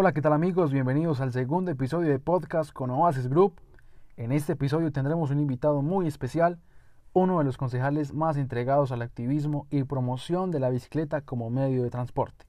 Hola, 0.00 0.12
¿qué 0.12 0.22
tal 0.22 0.32
amigos? 0.32 0.70
Bienvenidos 0.70 1.20
al 1.20 1.32
segundo 1.32 1.72
episodio 1.72 2.08
de 2.08 2.20
podcast 2.20 2.72
con 2.72 2.88
Oasis 2.90 3.26
Group. 3.26 3.54
En 4.16 4.30
este 4.30 4.52
episodio 4.52 4.92
tendremos 4.92 5.32
un 5.32 5.40
invitado 5.40 5.82
muy 5.82 6.06
especial, 6.06 6.60
uno 7.14 7.40
de 7.40 7.44
los 7.44 7.56
concejales 7.56 8.14
más 8.14 8.36
entregados 8.36 8.92
al 8.92 9.02
activismo 9.02 9.66
y 9.70 9.82
promoción 9.82 10.52
de 10.52 10.60
la 10.60 10.70
bicicleta 10.70 11.22
como 11.22 11.50
medio 11.50 11.82
de 11.82 11.90
transporte. 11.90 12.46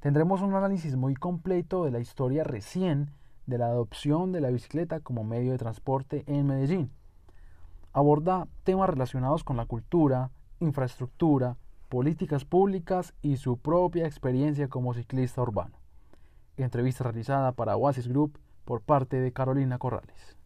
Tendremos 0.00 0.42
un 0.42 0.54
análisis 0.54 0.94
muy 0.94 1.14
completo 1.14 1.86
de 1.86 1.90
la 1.90 2.00
historia 2.00 2.44
recién 2.44 3.12
de 3.46 3.56
la 3.56 3.68
adopción 3.68 4.30
de 4.32 4.42
la 4.42 4.50
bicicleta 4.50 5.00
como 5.00 5.24
medio 5.24 5.52
de 5.52 5.58
transporte 5.58 6.22
en 6.26 6.46
Medellín. 6.46 6.90
Aborda 7.94 8.46
temas 8.62 8.90
relacionados 8.90 9.42
con 9.42 9.56
la 9.56 9.64
cultura, 9.64 10.32
infraestructura, 10.60 11.56
políticas 11.88 12.44
públicas 12.44 13.14
y 13.22 13.38
su 13.38 13.56
propia 13.56 14.04
experiencia 14.04 14.68
como 14.68 14.92
ciclista 14.92 15.40
urbano. 15.40 15.83
Entrevista 16.56 17.04
realizada 17.04 17.52
para 17.52 17.76
Oasis 17.76 18.08
Group 18.08 18.38
por 18.64 18.80
parte 18.80 19.20
de 19.20 19.32
Carolina 19.32 19.78
Corrales. 19.78 20.36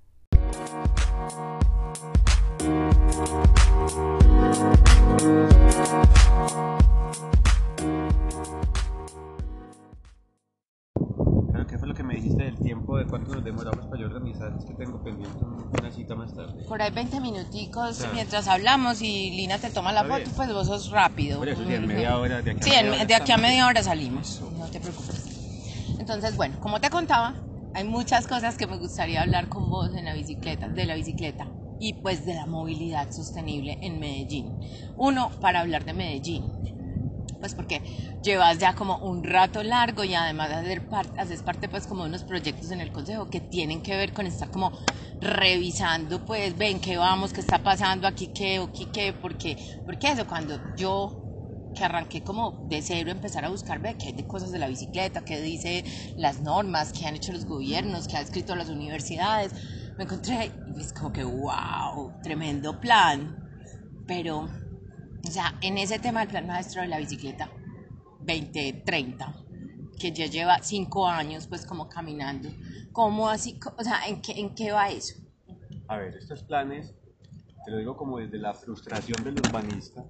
¿Qué 11.69 11.77
fue 11.77 11.87
lo 11.87 11.95
que 11.95 12.03
me 12.03 12.15
dijiste 12.15 12.45
del 12.45 12.59
tiempo 12.59 12.97
de 12.97 13.05
cuánto 13.05 13.35
nos 13.35 13.45
demoramos 13.45 13.87
para 13.87 14.01
yo 14.01 14.07
organizar? 14.07 14.55
Es 14.59 14.65
que 14.65 14.73
tengo 14.73 15.03
pendiente 15.03 15.39
una 15.79 15.91
cita 15.91 16.15
más 16.15 16.35
tarde. 16.35 16.65
Por 16.67 16.81
ahí 16.81 16.91
20 16.91 17.21
minuticos 17.21 18.07
mientras 18.15 18.49
hablamos 18.49 19.03
y 19.03 19.31
Lina 19.33 19.59
te 19.59 19.69
toma 19.69 19.93
la 19.93 20.05
foto, 20.05 20.31
pues 20.35 20.51
vos 20.53 20.67
sos 20.67 20.91
rápido. 20.91 21.39
Por 21.39 21.49
eso, 21.49 21.63
sí, 21.67 21.75
en 21.75 21.87
media 21.87 22.17
hora, 22.17 22.41
de 22.41 22.53
aquí 22.53 22.61
a 22.61 22.63
Sí, 22.63 22.71
media 22.71 22.93
hora 22.93 23.05
de 23.05 23.15
aquí 23.15 23.33
a 23.33 23.37
media 23.37 23.67
hora 23.67 23.83
salimos, 23.83 24.43
no 24.59 24.67
te 24.67 24.81
preocupes. 24.81 25.28
Entonces, 26.09 26.37
bueno, 26.39 26.57
como 26.59 26.81
te 26.81 26.89
contaba, 26.89 27.37
hay 27.75 27.85
muchas 27.85 28.27
cosas 28.27 28.57
que 28.57 28.67
me 28.67 28.79
gustaría 28.79 29.21
hablar 29.21 29.49
con 29.51 29.69
vos 29.69 29.95
en 29.95 30.07
la 30.07 30.15
bicicleta, 30.15 30.67
de 30.71 30.87
la 30.87 30.95
bicicleta 30.95 31.53
y 31.79 32.01
pues 32.01 32.25
de 32.25 32.35
la 32.35 32.47
movilidad 32.47 33.11
sostenible 33.13 33.77
en 33.83 34.01
Medellín. 34.01 34.59
Uno, 34.97 35.31
para 35.39 35.61
hablar 35.61 35.85
de 35.85 35.93
Medellín, 35.93 36.51
pues 37.41 37.55
porque 37.55 37.83
llevas 38.23 38.59
ya 38.59 38.73
como 38.75 38.99
un 38.99 39.23
rato 39.23 39.63
largo 39.63 40.03
y 40.05 40.15
además 40.15 40.51
hacer 40.51 40.89
par- 40.89 41.13
haces 41.17 41.43
parte 41.43 41.69
pues 41.69 41.87
como 41.87 42.05
de 42.05 42.09
unos 42.09 42.25
proyectos 42.25 42.71
en 42.71 42.81
el 42.81 42.91
consejo 42.91 43.27
que 43.29 43.41
tienen 43.43 43.83
que 43.83 43.97
ver 43.97 44.13
con 44.13 44.27
estar 44.27 44.51
como 44.51 44.73
revisando 45.21 46.21
pues 46.21 46.57
ven 46.57 46.81
qué 46.81 46.97
vamos, 46.97 47.33
qué 47.33 47.41
está 47.43 47.59
pasando 47.63 48.09
aquí, 48.09 48.29
qué, 48.29 48.59
aquí, 48.59 48.87
qué, 48.87 49.13
porque, 49.13 49.59
porque 49.85 50.11
eso 50.13 50.27
cuando 50.27 50.59
yo 50.77 51.28
que 51.79 51.85
arranqué 51.85 52.23
como 52.23 52.67
de 52.69 52.83
cero 52.83 53.13
empezar 53.13 53.45
a 53.45 53.51
buscar 53.51 53.81
ver 53.81 53.97
qué 53.97 54.09
hay 54.09 54.13
de 54.13 54.27
cosas 54.27 54.51
de 54.51 54.59
la 54.59 54.67
bicicleta, 54.67 55.25
qué 55.25 55.41
dice 55.41 55.85
las 56.17 56.41
normas, 56.41 56.93
qué 56.93 57.07
han 57.07 57.15
hecho 57.15 57.33
los 57.33 57.47
gobiernos, 57.47 58.09
qué 58.09 58.17
ha 58.17 58.21
escrito 58.21 58.57
las 58.57 58.69
universidades, 58.69 59.53
me 59.97 60.05
encontré 60.05 60.51
y 60.77 60.81
es 60.81 60.93
como 60.93 61.13
que 61.13 61.23
wow, 61.23 62.13
tremendo 62.23 62.81
plan, 62.81 63.37
pero 64.07 64.41
o 64.41 65.31
sea, 65.31 65.57
en 65.61 65.79
ese 65.79 65.99
tema 66.01 66.21
del 66.21 66.29
plan 66.29 66.47
maestro 66.47 66.83
de 66.83 66.89
la 66.89 66.99
bicicleta 66.99 67.49
2030, 68.21 69.35
que 69.99 70.11
ya 70.13 70.27
lleva 70.27 70.59
cinco 70.63 71.07
años 71.07 71.47
pues 71.47 71.65
como 71.65 71.89
caminando, 71.89 72.49
¿cómo 72.93 73.29
así? 73.29 73.59
O 73.77 73.85
sea, 73.85 74.07
¿en 74.09 74.21
qué, 74.21 74.33
en 74.33 74.55
qué 74.55 74.73
va 74.73 74.91
eso? 74.91 75.15
A 75.87 75.97
ver, 75.97 76.17
estos 76.17 76.43
planes, 76.43 76.93
te 77.65 77.71
lo 77.71 77.79
digo 77.79 77.97
como 77.97 78.19
desde 78.19 78.39
la 78.39 78.53
frustración 78.53 79.23
del 79.23 79.35
urbanista. 79.35 80.05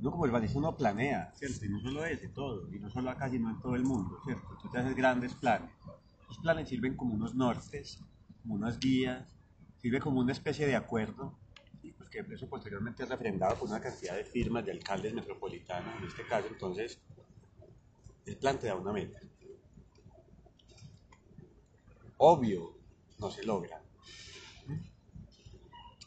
No 0.00 0.10
como 0.10 0.24
el 0.24 0.30
urbanista 0.30 0.58
uno 0.58 0.76
planea, 0.76 1.32
¿cierto? 1.36 1.64
Y 1.64 1.68
no 1.68 1.80
solo 1.80 2.04
ese, 2.04 2.28
todo. 2.28 2.68
Y 2.72 2.78
no 2.78 2.90
solo 2.90 3.10
acá, 3.10 3.30
sino 3.30 3.50
en 3.50 3.60
todo 3.60 3.74
el 3.76 3.84
mundo, 3.84 4.18
¿cierto? 4.24 4.58
Tú 4.60 4.68
te 4.68 4.78
haces 4.78 4.94
grandes 4.94 5.34
planes. 5.34 5.70
Los 6.28 6.38
planes 6.38 6.68
sirven 6.68 6.96
como 6.96 7.14
unos 7.14 7.34
nortes, 7.34 8.00
como 8.42 8.54
unas 8.54 8.78
guías, 8.78 9.34
sirve 9.80 10.00
como 10.00 10.20
una 10.20 10.32
especie 10.32 10.66
de 10.66 10.76
acuerdo, 10.76 11.38
y 11.82 11.92
pues 11.92 12.08
que 12.08 12.24
eso 12.30 12.48
posteriormente 12.48 13.02
es 13.02 13.08
refrendado 13.08 13.56
por 13.56 13.68
una 13.68 13.80
cantidad 13.80 14.16
de 14.16 14.24
firmas 14.24 14.64
de 14.64 14.72
alcaldes 14.72 15.14
metropolitanos, 15.14 15.96
en 15.98 16.08
este 16.08 16.26
caso, 16.26 16.48
entonces, 16.48 16.98
el 18.26 18.36
plan 18.36 18.58
te 18.58 18.66
da 18.66 18.74
una 18.74 18.92
meta. 18.92 19.20
Obvio, 22.16 22.74
no 23.18 23.30
se 23.30 23.44
logra. 23.44 23.80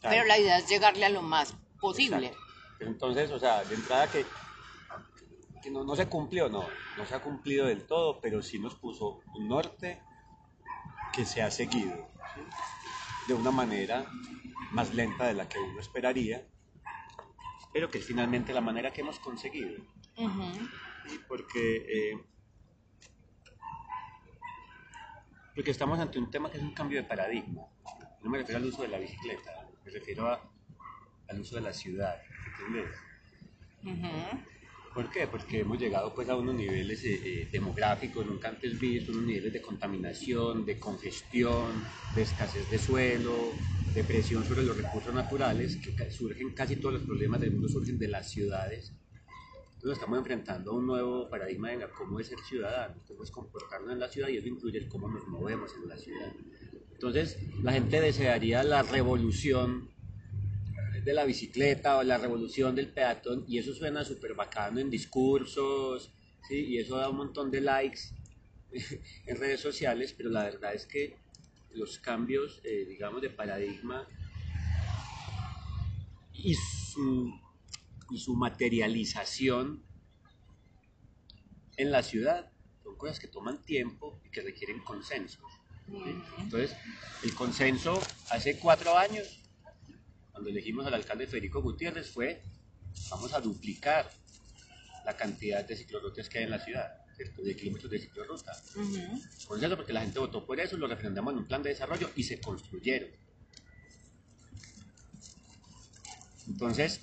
Pero 0.02 0.24
la 0.24 0.38
idea 0.38 0.58
es 0.58 0.68
llegarle 0.68 1.04
a 1.06 1.10
lo 1.10 1.22
más 1.22 1.54
posible. 1.80 2.28
Exacto. 2.28 2.47
Entonces, 2.80 3.30
o 3.30 3.38
sea, 3.38 3.64
de 3.64 3.74
entrada 3.74 4.08
que, 4.10 4.26
que 5.62 5.70
no, 5.70 5.84
no 5.84 5.96
se 5.96 6.08
cumplió, 6.08 6.48
no, 6.48 6.70
no 6.96 7.06
se 7.06 7.14
ha 7.14 7.20
cumplido 7.20 7.66
del 7.66 7.86
todo, 7.86 8.20
pero 8.20 8.42
sí 8.42 8.58
nos 8.58 8.74
puso 8.76 9.20
un 9.34 9.48
norte 9.48 10.02
que 11.12 11.24
se 11.24 11.42
ha 11.42 11.50
seguido 11.50 11.96
¿sí? 12.34 12.42
de 13.26 13.34
una 13.34 13.50
manera 13.50 14.06
más 14.72 14.94
lenta 14.94 15.26
de 15.26 15.34
la 15.34 15.48
que 15.48 15.58
uno 15.58 15.80
esperaría, 15.80 16.46
pero 17.72 17.90
que 17.90 17.98
es 17.98 18.04
finalmente 18.04 18.52
la 18.52 18.60
manera 18.60 18.92
que 18.92 19.00
hemos 19.00 19.18
conseguido. 19.18 19.82
Porque, 21.26 22.12
eh, 22.12 22.18
porque 25.54 25.70
estamos 25.70 25.98
ante 25.98 26.18
un 26.18 26.30
tema 26.30 26.50
que 26.50 26.58
es 26.58 26.62
un 26.62 26.72
cambio 26.74 27.00
de 27.02 27.08
paradigma. 27.08 27.62
No 28.22 28.30
me 28.30 28.38
refiero 28.38 28.58
al 28.60 28.66
uso 28.66 28.82
de 28.82 28.88
la 28.88 28.98
bicicleta, 28.98 29.68
me 29.84 29.90
refiero 29.90 30.28
a- 30.28 30.52
al 31.28 31.40
uso 31.40 31.56
de 31.56 31.62
la 31.62 31.72
ciudad. 31.72 32.16
¿Entiendes? 32.60 32.96
Ujú. 33.84 34.38
¿Por 34.94 35.10
qué? 35.10 35.26
Porque 35.26 35.60
hemos 35.60 35.78
llegado 35.78 36.12
pues 36.14 36.28
a 36.28 36.36
unos 36.36 36.54
niveles 36.54 37.04
eh, 37.04 37.20
eh, 37.24 37.48
demográficos 37.52 38.26
nunca 38.26 38.48
antes 38.48 38.78
vistos, 38.80 39.14
unos 39.14 39.26
niveles 39.26 39.52
de 39.52 39.62
contaminación, 39.62 40.64
de 40.64 40.78
congestión, 40.78 41.84
de 42.14 42.22
escasez 42.22 42.68
de 42.70 42.78
suelo, 42.78 43.52
de 43.94 44.02
presión 44.02 44.44
sobre 44.44 44.62
los 44.64 44.76
recursos 44.76 45.14
naturales, 45.14 45.76
que 45.76 46.10
surgen 46.10 46.50
casi 46.52 46.76
todos 46.76 46.94
los 46.94 47.02
problemas 47.04 47.40
del 47.40 47.52
mundo 47.52 47.68
surgen 47.68 47.98
de 47.98 48.08
las 48.08 48.30
ciudades. 48.30 48.92
Entonces 49.74 49.98
estamos 49.98 50.18
enfrentando 50.18 50.72
a 50.72 50.74
un 50.74 50.86
nuevo 50.86 51.30
paradigma 51.30 51.70
de 51.70 51.86
cómo 51.96 52.18
es 52.18 52.26
ser 52.26 52.40
ciudadano, 52.40 52.96
cómo 53.06 53.22
es 53.22 53.30
comportarnos 53.30 53.92
en 53.92 54.00
la 54.00 54.08
ciudad 54.08 54.28
y 54.28 54.38
eso 54.38 54.48
incluye 54.48 54.78
el 54.78 54.88
cómo 54.88 55.08
nos 55.08 55.28
movemos 55.28 55.70
en 55.80 55.88
la 55.88 55.96
ciudad. 55.96 56.32
Entonces 56.90 57.38
la 57.62 57.72
gente 57.72 58.00
desearía 58.00 58.64
la 58.64 58.82
revolución 58.82 59.88
de 61.04 61.12
la 61.12 61.24
bicicleta 61.24 61.98
o 61.98 62.02
la 62.02 62.18
revolución 62.18 62.74
del 62.74 62.88
peatón 62.88 63.44
y 63.48 63.58
eso 63.58 63.74
suena 63.74 64.04
súper 64.04 64.34
bacano 64.34 64.80
en 64.80 64.90
discursos, 64.90 66.12
¿sí? 66.48 66.66
y 66.66 66.78
eso 66.78 66.96
da 66.96 67.08
un 67.08 67.16
montón 67.16 67.50
de 67.50 67.60
likes 67.60 68.00
en 69.26 69.36
redes 69.36 69.60
sociales, 69.60 70.14
pero 70.16 70.30
la 70.30 70.44
verdad 70.44 70.74
es 70.74 70.86
que 70.86 71.16
los 71.74 71.98
cambios, 71.98 72.60
eh, 72.64 72.86
digamos, 72.88 73.22
de 73.22 73.30
paradigma 73.30 74.06
y 76.32 76.54
su, 76.54 77.32
y 78.10 78.18
su 78.18 78.34
materialización 78.34 79.82
en 81.76 81.90
la 81.90 82.02
ciudad 82.02 82.50
son 82.82 82.96
cosas 82.96 83.20
que 83.20 83.28
toman 83.28 83.62
tiempo 83.64 84.20
y 84.24 84.30
que 84.30 84.40
requieren 84.42 84.80
consensos. 84.80 85.44
¿sí? 85.86 86.22
Entonces, 86.38 86.76
el 87.22 87.34
consenso 87.34 88.00
hace 88.30 88.58
cuatro 88.58 88.96
años 88.96 89.40
cuando 90.38 90.50
elegimos 90.50 90.86
al 90.86 90.94
alcalde 90.94 91.26
Federico 91.26 91.60
Gutiérrez 91.60 92.10
fue, 92.12 92.40
vamos 93.10 93.34
a 93.34 93.40
duplicar 93.40 94.08
la 95.04 95.16
cantidad 95.16 95.64
de 95.64 95.74
ciclorrutas 95.74 96.28
que 96.28 96.38
hay 96.38 96.44
en 96.44 96.50
la 96.50 96.60
ciudad, 96.60 96.92
¿cierto? 97.16 97.42
de 97.42 97.56
kilómetros 97.56 97.90
de 97.90 97.98
ciclorruta. 97.98 98.52
Ujú. 98.76 99.20
Por 99.48 99.64
eso, 99.64 99.76
porque 99.76 99.92
la 99.92 100.02
gente 100.02 100.20
votó 100.20 100.46
por 100.46 100.60
eso, 100.60 100.76
lo 100.76 100.86
refrendamos 100.86 101.32
en 101.32 101.40
un 101.40 101.48
plan 101.48 101.60
de 101.60 101.70
desarrollo 101.70 102.10
y 102.14 102.22
se 102.22 102.40
construyeron. 102.40 103.08
Entonces, 106.46 107.00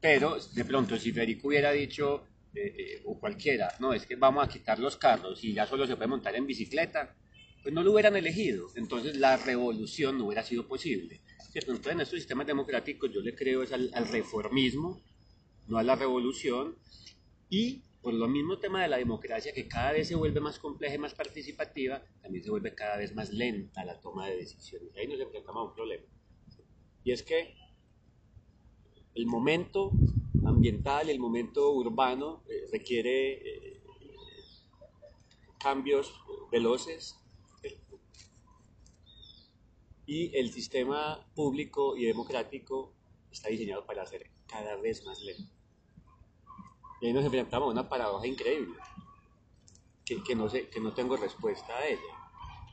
pero 0.00 0.36
de 0.40 0.64
pronto 0.64 0.98
si 0.98 1.12
Federico 1.12 1.46
hubiera 1.46 1.70
dicho, 1.70 2.26
eh, 2.56 2.74
eh, 2.76 3.02
o 3.04 3.20
cualquiera, 3.20 3.72
no, 3.78 3.92
es 3.92 4.04
que 4.04 4.16
vamos 4.16 4.44
a 4.44 4.48
quitar 4.48 4.80
los 4.80 4.96
carros 4.96 5.44
y 5.44 5.52
ya 5.52 5.64
solo 5.64 5.86
se 5.86 5.94
puede 5.94 6.08
montar 6.08 6.34
en 6.34 6.44
bicicleta, 6.44 7.14
pues 7.62 7.74
no 7.74 7.82
lo 7.82 7.92
hubieran 7.92 8.16
elegido. 8.16 8.68
Entonces 8.74 9.16
la 9.16 9.36
revolución 9.36 10.18
no 10.18 10.26
hubiera 10.26 10.42
sido 10.42 10.66
posible. 10.66 11.22
Entonces 11.54 11.92
en 11.92 12.00
estos 12.00 12.18
sistemas 12.18 12.46
democráticos 12.46 13.10
yo 13.12 13.20
le 13.20 13.34
creo 13.34 13.62
es 13.62 13.72
al, 13.72 13.90
reformismo, 14.10 15.00
no 15.68 15.78
a 15.78 15.82
la 15.82 15.94
revolución. 15.94 16.76
Y 17.48 17.82
por 18.00 18.14
lo 18.14 18.26
mismo 18.26 18.58
tema 18.58 18.82
de 18.82 18.88
la 18.88 18.96
democracia, 18.96 19.52
que 19.52 19.68
cada 19.68 19.92
vez 19.92 20.08
se 20.08 20.16
vuelve 20.16 20.40
más 20.40 20.58
compleja 20.58 20.96
y 20.96 20.98
más 20.98 21.14
participativa, 21.14 22.02
también 22.20 22.42
se 22.42 22.50
vuelve 22.50 22.74
cada 22.74 22.96
vez 22.96 23.14
más 23.14 23.32
lenta 23.32 23.84
la 23.84 24.00
toma 24.00 24.28
de 24.28 24.36
decisiones. 24.38 24.88
Ahí 24.96 25.06
nos 25.06 25.20
enfrentamos 25.20 25.68
un 25.68 25.74
problema. 25.74 26.04
Y 27.04 27.12
es 27.12 27.22
que 27.22 27.54
el 29.14 29.26
momento 29.26 29.92
ambiental, 30.44 31.10
el 31.10 31.20
momento 31.20 31.70
urbano 31.72 32.42
eh, 32.48 32.66
requiere 32.72 33.32
eh, 33.34 33.82
cambios 35.60 36.12
veloces 36.50 37.21
y 40.12 40.30
el 40.36 40.52
sistema 40.52 41.26
público 41.34 41.96
y 41.96 42.04
democrático 42.04 42.92
está 43.30 43.48
diseñado 43.48 43.86
para 43.86 44.04
ser 44.04 44.30
cada 44.46 44.76
vez 44.76 45.06
más 45.06 45.18
lento. 45.22 45.50
Y 47.00 47.06
ahí 47.06 47.12
nos 47.14 47.24
enfrentamos 47.24 47.68
a 47.68 47.72
una 47.72 47.88
paradoja 47.88 48.26
increíble. 48.26 48.78
que, 50.04 50.22
que 50.22 50.34
no 50.34 50.50
sé, 50.50 50.68
que 50.68 50.80
no 50.80 50.92
tengo 50.92 51.16
respuesta 51.16 51.74
a 51.74 51.86
ella. 51.86 52.12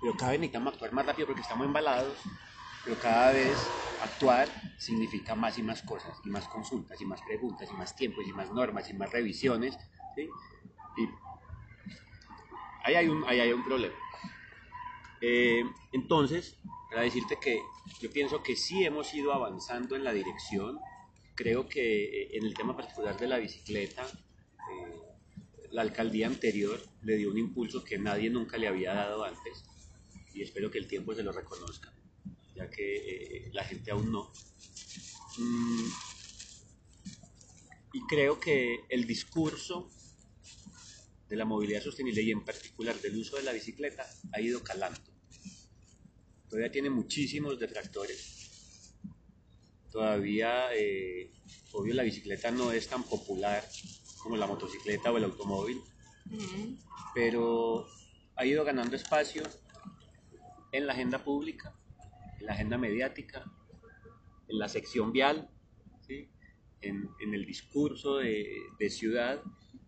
Pero 0.01 0.18
cada 0.18 0.31
vez 0.31 0.41
necesitamos 0.41 0.74
actuar 0.74 0.91
más 0.91 1.06
rápido 1.06 1.27
porque 1.27 1.41
estamos 1.41 1.65
embalados, 1.65 2.18
pero 2.83 3.00
cada 3.00 3.31
vez 3.31 3.57
actuar 4.03 4.50
significa 4.77 5.33
más 5.33 5.57
y 5.57 5.63
más 5.63 5.81
cosas, 5.83 6.18
y 6.25 6.30
más 6.30 6.45
consultas, 6.50 7.00
y 7.00 7.06
más 7.06 7.21
preguntas, 7.21 7.69
y 7.71 7.74
más 7.74 7.95
tiempos, 7.95 8.27
y 8.27 8.33
más 8.33 8.51
normas, 8.51 8.89
y 8.89 8.94
más 8.95 9.13
revisiones. 9.13 9.77
¿sí? 10.13 10.27
Y 10.97 11.09
ahí 12.83 12.95
hay 12.95 13.07
un, 13.07 13.24
ahí 13.24 13.39
hay 13.39 13.53
un 13.53 13.63
problema. 13.63 13.95
Eh, 15.21 15.63
entonces, 15.94 16.59
para 16.89 17.03
decirte 17.03 17.38
que 17.39 17.62
yo 18.01 18.09
pienso 18.09 18.41
que 18.41 18.56
sí 18.56 18.83
hemos 18.83 19.13
ido 19.13 19.33
avanzando 19.33 19.95
en 19.95 20.03
la 20.03 20.12
dirección, 20.12 20.80
creo 21.36 21.69
que 21.69 22.03
eh, 22.03 22.30
en 22.33 22.45
el 22.45 22.53
tema 22.53 22.75
particular 22.75 23.18
de 23.18 23.27
la 23.27 23.38
bicicleta, 23.38 24.06
eh, 24.06 25.00
la 25.71 25.83
alcaldía 25.83 26.27
anterior 26.27 26.81
le 27.03 27.15
dio 27.18 27.30
un 27.30 27.38
impulso 27.38 27.83
que 27.83 28.00
nadie 28.00 28.30
nunca 28.30 28.57
le 28.57 28.68
había 28.68 28.94
dado 28.94 29.24
antes 29.24 29.63
y 30.33 30.41
espero 30.41 30.71
que 30.71 30.80
el 30.80 30.88
tiempo 30.88 31.13
se 31.13 31.24
lo 31.24 31.31
reconozca, 31.31 31.94
ya 32.56 32.69
que 32.69 32.95
eh, 32.95 33.50
la 33.53 33.63
gente 33.63 33.92
aún 33.92 34.12
no. 34.12 34.31
Mm, 35.38 35.89
y 37.94 38.01
creo 38.07 38.39
que 38.39 38.85
el 38.89 39.06
discurso 39.06 39.89
de 41.27 41.35
la 41.35 41.45
movilidad 41.45 41.81
sostenible 41.81 42.21
y 42.21 42.31
en 42.31 42.44
particular 42.44 43.00
del 43.00 43.18
uso 43.18 43.38
de 43.38 43.44
la 43.44 43.51
bicicleta 43.51 44.07
ha 44.33 44.42
ido 44.42 44.63
calando. 44.63 45.08
Todavía 46.50 46.72
tiene 46.72 46.90
muchísimos 46.90 47.60
detractores. 47.60 48.96
Todavía, 49.92 50.74
eh, 50.75 51.31
obvio, 51.74 51.94
la 51.94 52.04
bicicleta 52.04 52.50
no 52.50 52.72
es 52.72 52.88
tan 52.88 53.04
popular 53.04 53.63
como 54.24 54.36
la 54.36 54.48
motocicleta 54.48 55.12
o 55.12 55.18
el 55.18 55.25
automóvil, 55.25 55.80
pero 57.13 57.88
ha 58.36 58.46
ido 58.46 58.63
ganando 58.63 58.96
espacio 58.96 59.44
en 60.72 60.88
la 60.88 60.94
agenda 60.94 61.24
pública, 61.24 61.75
en 62.40 62.46
la 62.48 62.54
agenda 62.54 62.78
mediática, 62.78 63.45
en 64.48 64.57
la 64.57 64.69
sección 64.69 65.12
vial, 65.12 65.50
¿sí? 66.06 66.30
en, 66.81 67.10
en, 67.22 67.34
el 67.34 67.45
discurso 67.45 68.18
de, 68.18 68.48
de 68.80 68.90
ciudad 68.90 69.42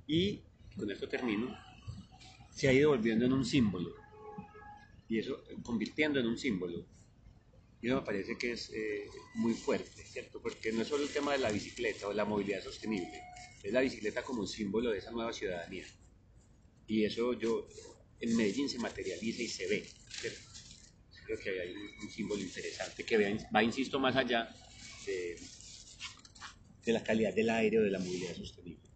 y, 0.08 0.44
con 0.78 0.90
esto 0.92 1.08
termino, 1.08 1.56
se 2.52 2.68
ha 2.68 2.74
ido 2.74 2.90
volviendo 2.90 3.26
en 3.26 3.34
un 3.34 3.46
símbolo 3.46 4.01
y 5.12 5.20
eso 5.20 5.44
convirtiendo 5.62 6.22
en 6.22 6.28
un 6.28 6.38
símbolo. 6.38 6.86
Y 7.82 7.88
eso 7.88 7.98
me 7.98 8.06
parece 8.06 8.38
que 8.38 8.54
es 8.54 8.70
eh, 8.70 9.10
muy 9.36 9.54
fuerte, 9.54 10.06
¿cierto? 10.06 10.42
Porque 10.42 10.72
no 10.72 10.84
es 10.84 10.88
solo 10.88 11.04
el 11.04 11.10
tema 11.10 11.34
de 11.34 11.40
la 11.40 11.52
bicicleta 11.52 12.08
o 12.08 12.14
la 12.14 12.24
movilidad 12.24 12.64
sostenible, 12.64 13.22
es 13.62 13.74
la 13.74 13.82
bicicleta 13.82 14.24
como 14.24 14.40
un 14.40 14.48
símbolo 14.48 14.90
de 14.90 15.00
esa 15.00 15.12
nueva 15.12 15.34
ciudadanía. 15.34 15.86
Y 16.88 17.04
eso 17.04 17.34
yo, 17.34 17.68
en 18.22 18.38
Medellín 18.38 18.70
se 18.70 18.80
materializa 18.80 19.42
y 19.42 19.48
se 19.50 19.68
ve, 19.68 19.86
¿cierto? 20.10 20.40
Creo 21.26 21.40
que 21.40 21.60
hay 21.60 21.74
un, 21.74 22.04
un 22.04 22.10
símbolo 22.10 22.42
interesante 22.42 23.04
que 23.04 23.18
va, 23.18 23.50
va, 23.54 23.64
insisto, 23.64 24.00
más 24.00 24.16
allá 24.16 24.50
de, 25.06 25.38
de 26.86 26.94
la 26.94 27.04
calidad 27.04 27.34
del 27.34 27.50
aire 27.50 27.80
o 27.80 27.84
de 27.84 27.92
la 27.92 28.00
movilidad 28.00 28.34
sostenible. 28.36 28.90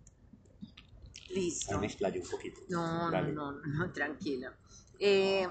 Listo. 1.29 1.77
Me 1.77 1.87
explayo 1.87 2.21
un 2.21 2.29
poquito. 2.29 2.61
No, 2.69 3.11
no, 3.11 3.21
no, 3.33 3.51
no, 3.51 3.91
tranquila. 3.91 4.57
Eh, 4.97 5.45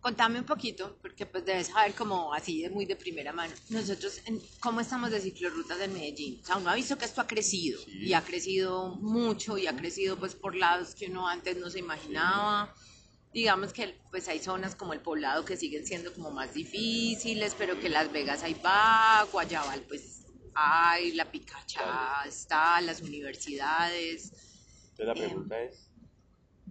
contame 0.00 0.38
un 0.38 0.46
poquito, 0.46 0.98
porque 1.02 1.26
pues 1.26 1.44
debes 1.44 1.68
saber 1.68 1.94
como 1.94 2.32
así 2.32 2.62
de 2.62 2.70
muy 2.70 2.86
de 2.86 2.96
primera 2.96 3.32
mano, 3.32 3.54
nosotros, 3.68 4.20
en, 4.26 4.40
¿cómo 4.60 4.80
estamos 4.80 5.10
de 5.10 5.20
ciclorrutas 5.20 5.80
en 5.80 5.92
Medellín? 5.92 6.40
O 6.42 6.46
sea, 6.46 6.56
uno 6.56 6.70
ha 6.70 6.74
visto 6.74 6.96
que 6.96 7.04
esto 7.04 7.20
ha 7.20 7.26
crecido, 7.26 7.80
sí. 7.84 8.06
y 8.06 8.14
ha 8.14 8.22
crecido 8.22 8.96
mucho, 8.96 9.58
y 9.58 9.66
ha 9.66 9.76
crecido 9.76 10.16
pues 10.18 10.34
por 10.34 10.56
lados 10.56 10.94
que 10.94 11.06
uno 11.06 11.28
antes 11.28 11.56
no 11.58 11.70
se 11.70 11.78
imaginaba. 11.78 12.74
Sí. 12.76 12.86
Digamos 13.32 13.72
que 13.72 13.94
pues 14.10 14.26
hay 14.26 14.40
zonas 14.40 14.74
como 14.74 14.92
el 14.92 15.00
poblado 15.00 15.44
que 15.44 15.56
siguen 15.56 15.86
siendo 15.86 16.12
como 16.12 16.32
más 16.32 16.52
difíciles, 16.52 17.54
pero 17.56 17.78
que 17.78 17.88
Las 17.88 18.10
Vegas 18.10 18.42
ahí 18.42 18.54
va, 18.54 19.24
Guayabal 19.30 19.82
pues 19.82 20.24
hay, 20.54 21.12
La 21.12 21.30
Picacha 21.30 21.80
claro. 21.82 22.28
está, 22.28 22.80
las 22.80 23.02
universidades. 23.02 24.32
Entonces 24.90 25.06
la 25.06 25.14
pregunta 25.14 25.62
eh, 25.62 25.70
es, 25.72 25.89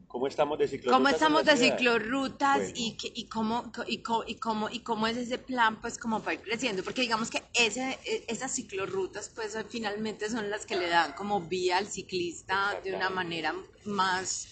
¿Cómo 0.09 0.25
estamos 0.25 0.57
de 0.57 0.67
ciclorrutas? 0.67 0.97
¿Cómo 0.97 1.07
estamos 1.09 1.45
de 1.45 1.55
ciclorrutas 1.55 2.57
bueno. 2.57 2.73
y, 2.75 2.97
que, 2.97 3.11
y, 3.13 3.25
cómo, 3.25 3.71
y, 3.85 3.99
cómo, 3.99 4.23
y, 4.25 4.35
cómo, 4.35 4.69
y 4.71 4.79
cómo 4.79 5.05
es 5.05 5.15
ese 5.17 5.37
plan 5.37 5.79
pues 5.79 5.99
como 5.99 6.23
para 6.23 6.33
ir 6.33 6.41
creciendo? 6.41 6.83
Porque 6.83 7.01
digamos 7.01 7.29
que 7.29 7.43
ese, 7.53 7.99
esas 8.27 8.51
ciclorrutas 8.51 9.29
pues 9.29 9.55
finalmente 9.69 10.27
son 10.27 10.49
las 10.49 10.65
que 10.65 10.77
le 10.77 10.89
dan 10.89 11.13
como 11.13 11.41
vía 11.41 11.77
al 11.77 11.85
ciclista 11.87 12.81
de 12.83 12.95
una 12.95 13.11
manera 13.11 13.53
más, 13.85 14.47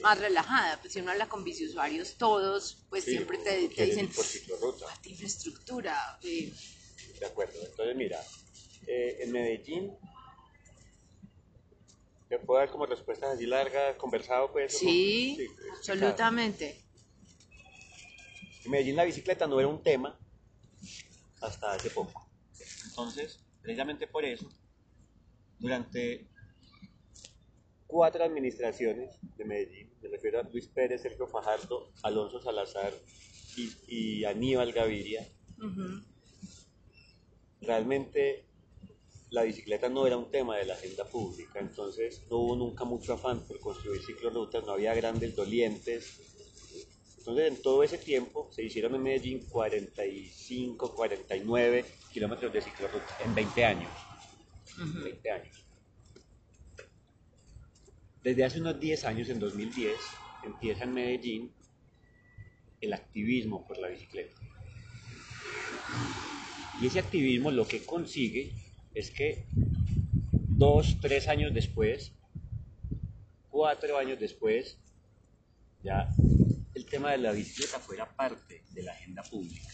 más 0.00 0.18
relajada. 0.18 0.80
Pues 0.80 0.94
si 0.94 1.00
uno 1.00 1.10
habla 1.10 1.28
con 1.28 1.44
biciusuarios 1.44 2.14
todos, 2.16 2.78
pues 2.88 3.04
sí, 3.04 3.10
siempre 3.10 3.36
te, 3.36 3.68
te 3.68 3.84
dicen, 3.84 4.10
ciclorruta. 4.10 4.86
Ah, 4.88 4.98
infraestructura. 5.04 6.18
Eh. 6.22 6.50
De 7.20 7.26
acuerdo, 7.26 7.60
entonces 7.62 7.94
mira, 7.96 8.24
eh, 8.86 9.18
en 9.20 9.30
Medellín 9.30 9.92
¿Te 12.28 12.38
puedo 12.40 12.58
dar 12.58 12.70
como 12.70 12.86
respuestas 12.86 13.34
así 13.34 13.46
largas, 13.46 13.96
conversado 13.96 14.50
pues? 14.52 14.76
Sí, 14.76 15.36
sí 15.36 15.46
absolutamente. 15.76 16.82
En 18.64 18.70
Medellín 18.70 18.96
la 18.96 19.04
bicicleta 19.04 19.46
no 19.46 19.60
era 19.60 19.68
un 19.68 19.82
tema 19.82 20.18
hasta 21.40 21.72
hace 21.72 21.90
poco. 21.90 22.28
Entonces, 22.88 23.44
precisamente 23.62 24.08
por 24.08 24.24
eso, 24.24 24.48
durante 25.58 26.26
cuatro 27.86 28.24
administraciones 28.24 29.16
de 29.36 29.44
Medellín, 29.44 29.92
me 30.02 30.08
refiero 30.08 30.40
a 30.40 30.42
Luis 30.42 30.66
Pérez, 30.66 31.02
Sergio 31.02 31.28
Fajardo, 31.28 31.92
Alonso 32.02 32.40
Salazar 32.40 32.92
y, 33.56 33.72
y 33.86 34.24
Aníbal 34.24 34.72
Gaviria, 34.72 35.26
uh 35.58 35.62
-huh. 35.62 36.04
realmente 37.60 38.45
la 39.30 39.42
bicicleta 39.42 39.88
no 39.88 40.06
era 40.06 40.16
un 40.16 40.30
tema 40.30 40.56
de 40.56 40.66
la 40.66 40.74
agenda 40.74 41.04
pública, 41.04 41.58
entonces 41.58 42.22
no 42.30 42.38
hubo 42.38 42.56
nunca 42.56 42.84
mucho 42.84 43.14
afán 43.14 43.40
por 43.46 43.58
construir 43.60 44.00
ciclorrutas, 44.02 44.64
no 44.64 44.72
había 44.72 44.94
grandes 44.94 45.34
dolientes. 45.34 46.20
Entonces 47.18 47.48
en 47.48 47.62
todo 47.62 47.82
ese 47.82 47.98
tiempo 47.98 48.48
se 48.52 48.62
hicieron 48.62 48.94
en 48.94 49.02
Medellín 49.02 49.40
45, 49.48 50.94
49 50.94 51.84
kilómetros 52.12 52.52
de 52.52 52.62
ciclorruta 52.62 53.16
en 53.24 53.34
20 53.34 53.64
años. 53.64 53.90
Uh 54.78 54.82
-huh. 54.82 55.04
20 55.04 55.30
años. 55.30 55.66
Desde 58.22 58.44
hace 58.44 58.60
unos 58.60 58.78
10 58.80 59.04
años, 59.04 59.28
en 59.28 59.38
2010, 59.38 59.94
empieza 60.44 60.84
en 60.84 60.94
Medellín 60.94 61.52
el 62.80 62.92
activismo 62.92 63.66
por 63.66 63.78
la 63.78 63.88
bicicleta. 63.88 64.34
Y 66.80 66.86
ese 66.86 66.98
activismo 66.98 67.50
lo 67.50 67.66
que 67.66 67.84
consigue 67.84 68.52
es 68.96 69.10
que 69.10 69.44
dos, 70.48 70.96
tres 71.02 71.28
años 71.28 71.52
después, 71.52 72.12
cuatro 73.50 73.98
años 73.98 74.18
después, 74.18 74.78
ya 75.82 76.08
el 76.74 76.86
tema 76.86 77.12
de 77.12 77.18
la 77.18 77.32
bicicleta 77.32 77.78
fuera 77.78 78.16
parte 78.16 78.64
de 78.72 78.82
la 78.82 78.92
agenda 78.92 79.22
pública. 79.22 79.68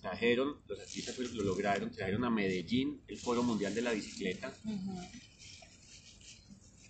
Trajeron, 0.00 0.56
los 0.66 0.80
artistas 0.80 1.18
lo 1.18 1.44
lograron, 1.44 1.92
trajeron 1.92 2.24
a 2.24 2.30
Medellín 2.30 3.02
el 3.06 3.18
Foro 3.18 3.42
Mundial 3.42 3.74
de 3.74 3.82
la 3.82 3.92
Bicicleta. 3.92 4.52
Uh 4.64 4.70
-huh. 4.70 5.08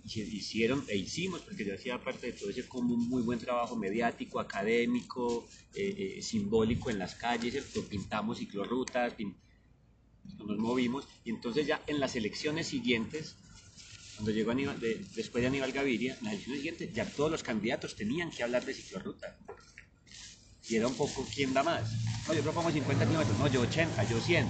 Hicieron 0.05 0.85
e 0.89 0.97
hicimos, 0.97 1.41
porque 1.41 1.65
yo 1.65 1.75
hacía 1.75 1.99
parte 1.99 2.29
de 2.29 2.33
todo 2.35 2.51
ese 2.51 2.69
como 2.69 2.95
un 2.95 3.09
muy 3.09 3.23
buen 3.23 3.39
trabajo 3.41 3.77
mediático, 3.77 4.39
académico, 4.39 5.47
eh, 5.75 6.19
eh, 6.19 6.23
simbólico 6.23 6.89
en 6.91 6.99
las 6.99 7.15
calles, 7.17 7.65
pintamos 7.89 8.39
ciclorrutas, 8.39 9.15
pintamos 9.15 9.43
nos 10.39 10.59
movimos 10.59 11.09
y 11.25 11.31
entonces 11.31 11.67
ya 11.67 11.81
en 11.87 12.01
las 12.01 12.17
elecciones 12.17 12.67
siguientes, 12.67 13.37
cuando 14.17 14.31
llegó 14.31 14.51
Aníbal, 14.51 14.81
de, 14.81 15.05
después 15.15 15.43
de 15.43 15.49
Aníbal 15.49 15.73
Gaviria, 15.73 16.17
en 16.19 16.25
las 16.25 16.35
elecciones 16.35 16.61
siguientes 16.61 16.93
ya 16.93 17.05
todos 17.07 17.31
los 17.31 17.43
candidatos 17.43 17.97
tenían 17.97 18.31
que 18.31 18.43
hablar 18.43 18.65
de 18.65 18.75
ciclorruta. 18.75 19.37
Y 20.69 20.77
era 20.77 20.87
un 20.87 20.95
poco 20.95 21.27
quién 21.35 21.53
da 21.53 21.63
más. 21.63 21.93
No, 22.27 22.35
yo 22.35 22.43
propongo 22.43 22.71
50 22.71 23.07
kilómetros, 23.07 23.39
no, 23.39 23.49
yo 23.49 23.63
80, 23.63 24.05
yo 24.05 24.21
100. 24.21 24.49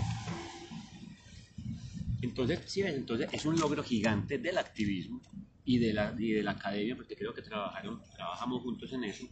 Entonces, 2.23 2.61
sí, 2.67 2.83
entonces 2.83 3.29
es 3.33 3.45
un 3.45 3.59
logro 3.59 3.83
gigante 3.83 4.39
del 4.39 4.59
activismo 4.59 5.21
y 5.65 5.79
de 5.79 5.93
la, 5.93 6.15
y 6.19 6.33
de 6.33 6.43
la 6.43 6.53
academia, 6.53 6.97
porque 6.97 7.17
creo 7.17 7.35
que 7.35 7.43
trabajaron, 7.43 8.01
trabajamos 8.15 8.63
juntos 8.63 8.93
en 8.93 9.05
eso, 9.05 9.27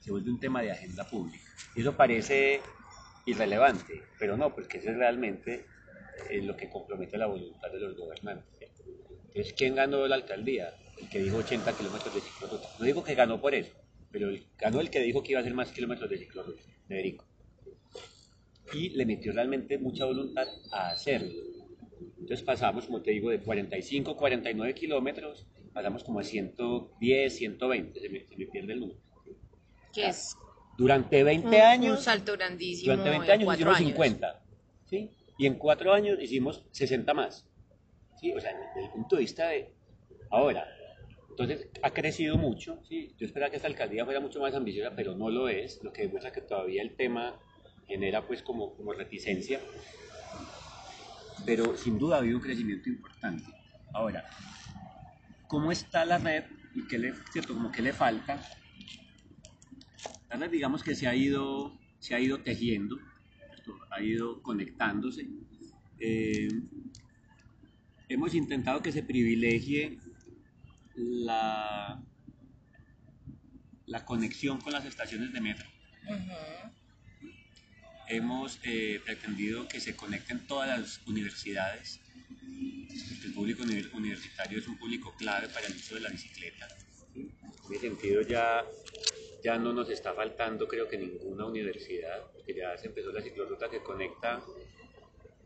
se 0.00 0.10
vuelve 0.10 0.30
un 0.30 0.40
tema 0.40 0.62
de 0.62 0.72
agenda 0.72 1.08
pública. 1.08 1.44
Y 1.74 1.80
eso 1.80 1.96
parece 1.96 2.60
irrelevante, 3.26 4.02
pero 4.18 4.36
no, 4.36 4.54
porque 4.54 4.78
eso 4.78 4.90
es 4.90 4.96
realmente 4.96 5.66
eh, 6.30 6.42
lo 6.42 6.56
que 6.56 6.68
compromete 6.68 7.18
la 7.18 7.26
voluntad 7.26 7.70
de 7.70 7.80
los 7.80 7.96
gobernantes. 7.96 8.46
¿cierto? 8.58 8.82
Entonces, 9.28 9.54
¿quién 9.56 9.74
ganó 9.74 10.06
la 10.06 10.16
alcaldía? 10.16 10.74
El 11.00 11.08
que 11.08 11.20
dijo 11.22 11.38
80 11.38 11.72
kilómetros 11.76 12.14
de 12.14 12.20
ciclorruta. 12.20 12.68
No 12.78 12.84
digo 12.84 13.02
que 13.02 13.14
ganó 13.14 13.40
por 13.40 13.54
eso, 13.54 13.72
pero 14.10 14.30
ganó 14.58 14.80
el 14.80 14.90
que 14.90 15.00
dijo 15.00 15.22
que 15.22 15.32
iba 15.32 15.40
a 15.40 15.42
hacer 15.42 15.54
más 15.54 15.72
kilómetros 15.72 16.08
de 16.10 16.18
ciclorruta, 16.18 16.62
Federico. 16.86 17.24
Y 18.72 18.90
le 18.90 19.04
metió 19.04 19.32
realmente 19.32 19.78
mucha 19.78 20.04
voluntad 20.04 20.46
a 20.70 20.90
hacerlo. 20.90 21.32
Entonces 22.18 22.42
pasamos, 22.42 22.86
como 22.86 23.02
te 23.02 23.10
digo, 23.10 23.30
de 23.30 23.40
45, 23.40 24.16
49 24.16 24.74
kilómetros, 24.74 25.46
pasamos 25.72 26.04
como 26.04 26.20
a 26.20 26.22
110, 26.24 27.34
120, 27.36 28.00
se 28.00 28.08
me, 28.08 28.26
se 28.26 28.36
me 28.36 28.46
pierde 28.46 28.72
el 28.74 28.80
número. 28.80 28.98
Que 29.92 30.06
es 30.08 30.36
Durante 30.78 31.22
20 31.22 31.48
un, 31.48 31.54
años, 31.54 31.98
un 31.98 32.04
salto 32.04 32.32
grandísimo. 32.32 32.92
durante 32.92 33.10
20 33.10 33.26
en 33.26 33.40
años 33.40 33.60
años. 33.66 33.78
50, 33.78 34.42
¿sí? 34.88 35.10
Y 35.42 35.46
en 35.46 35.56
4 35.56 35.92
años 35.92 36.22
hicimos 36.22 36.64
60 36.70 37.14
más, 37.14 37.48
¿sí? 38.20 38.32
O 38.32 38.38
sea, 38.38 38.52
desde 38.76 38.86
el 38.86 38.92
punto 38.92 39.16
de 39.16 39.22
vista 39.22 39.48
de 39.48 39.74
ahora. 40.30 40.68
Entonces, 41.30 41.68
ha 41.82 41.90
crecido 41.90 42.38
mucho, 42.38 42.78
¿sí? 42.88 43.12
Yo 43.18 43.26
esperaba 43.26 43.50
que 43.50 43.56
esta 43.56 43.66
alcaldía 43.66 44.04
fuera 44.04 44.20
mucho 44.20 44.38
más 44.38 44.54
ambiciosa, 44.54 44.94
pero 44.94 45.16
no 45.16 45.30
lo 45.30 45.48
es, 45.48 45.82
lo 45.82 45.92
que 45.92 46.02
demuestra 46.02 46.30
que 46.30 46.42
todavía 46.42 46.80
el 46.80 46.94
tema 46.94 47.40
genera 47.88 48.24
pues 48.24 48.40
como, 48.40 48.76
como 48.76 48.92
reticencia. 48.92 49.58
Pero 51.44 51.76
sin 51.76 51.98
duda 51.98 52.14
ha 52.14 52.18
habido 52.20 52.36
un 52.36 52.42
crecimiento 52.44 52.88
importante. 52.88 53.50
Ahora, 53.92 54.24
¿cómo 55.48 55.72
está 55.72 56.04
la 56.04 56.18
red 56.18 56.44
y 56.72 56.86
qué 56.86 57.00
le, 57.00 57.14
cierto, 57.32 57.54
como 57.54 57.72
qué 57.72 57.82
le 57.82 57.92
falta? 57.92 58.40
La 60.30 60.36
red 60.36 60.52
digamos 60.52 60.84
que 60.84 60.94
se 60.94 61.08
ha 61.08 61.16
ido, 61.16 61.76
se 61.98 62.14
ha 62.14 62.20
ido 62.20 62.38
tejiendo. 62.44 62.96
Ha 63.90 64.02
ido 64.02 64.42
conectándose. 64.42 65.26
Eh, 65.98 66.48
hemos 68.08 68.34
intentado 68.34 68.82
que 68.82 68.92
se 68.92 69.02
privilegie 69.02 69.98
la, 70.96 72.02
la 73.86 74.04
conexión 74.04 74.60
con 74.60 74.72
las 74.72 74.84
estaciones 74.84 75.32
de 75.32 75.40
metro. 75.40 75.66
Hemos 78.08 78.58
eh, 78.64 79.00
pretendido 79.04 79.68
que 79.68 79.80
se 79.80 79.96
conecten 79.96 80.46
todas 80.46 80.68
las 80.68 81.00
universidades. 81.06 82.00
porque 82.28 83.26
El 83.26 83.32
público 83.32 83.62
uni- 83.62 83.86
universitario 83.94 84.58
es 84.58 84.68
un 84.68 84.76
público 84.76 85.14
clave 85.16 85.48
para 85.48 85.66
el 85.66 85.74
uso 85.76 85.94
de 85.94 86.00
la 86.00 86.10
bicicleta. 86.10 86.66
En 87.14 87.30
ese 87.70 87.80
sentido 87.88 88.20
ya, 88.22 88.64
ya 89.42 89.58
no 89.58 89.72
nos 89.72 89.90
está 89.90 90.14
faltando 90.14 90.66
creo 90.68 90.86
que 90.88 90.96
ninguna 90.96 91.44
universidad, 91.46 92.30
porque 92.32 92.54
ya 92.54 92.76
se 92.78 92.86
empezó 92.86 93.10
la 93.12 93.20
ciclorruta 93.20 93.68
que 93.68 93.80
conecta 93.82 94.42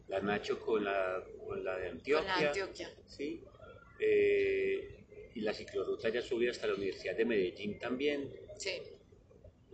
la 0.08 0.20
Nacho 0.20 0.60
con 0.60 0.84
la, 0.84 1.24
con 1.46 1.64
la 1.64 1.76
de 1.78 1.88
Con 1.88 1.96
Antioquia. 1.98 2.26
la 2.40 2.48
Antioquia. 2.48 2.90
¿sí? 3.06 3.42
Eh, 3.98 5.30
y 5.34 5.40
la 5.40 5.52
ciclorruta 5.52 6.08
ya 6.10 6.22
sube 6.22 6.48
hasta 6.48 6.66
la 6.66 6.74
Universidad 6.74 7.16
de 7.16 7.24
Medellín 7.24 7.78
también. 7.78 8.30
Sí. 8.56 8.82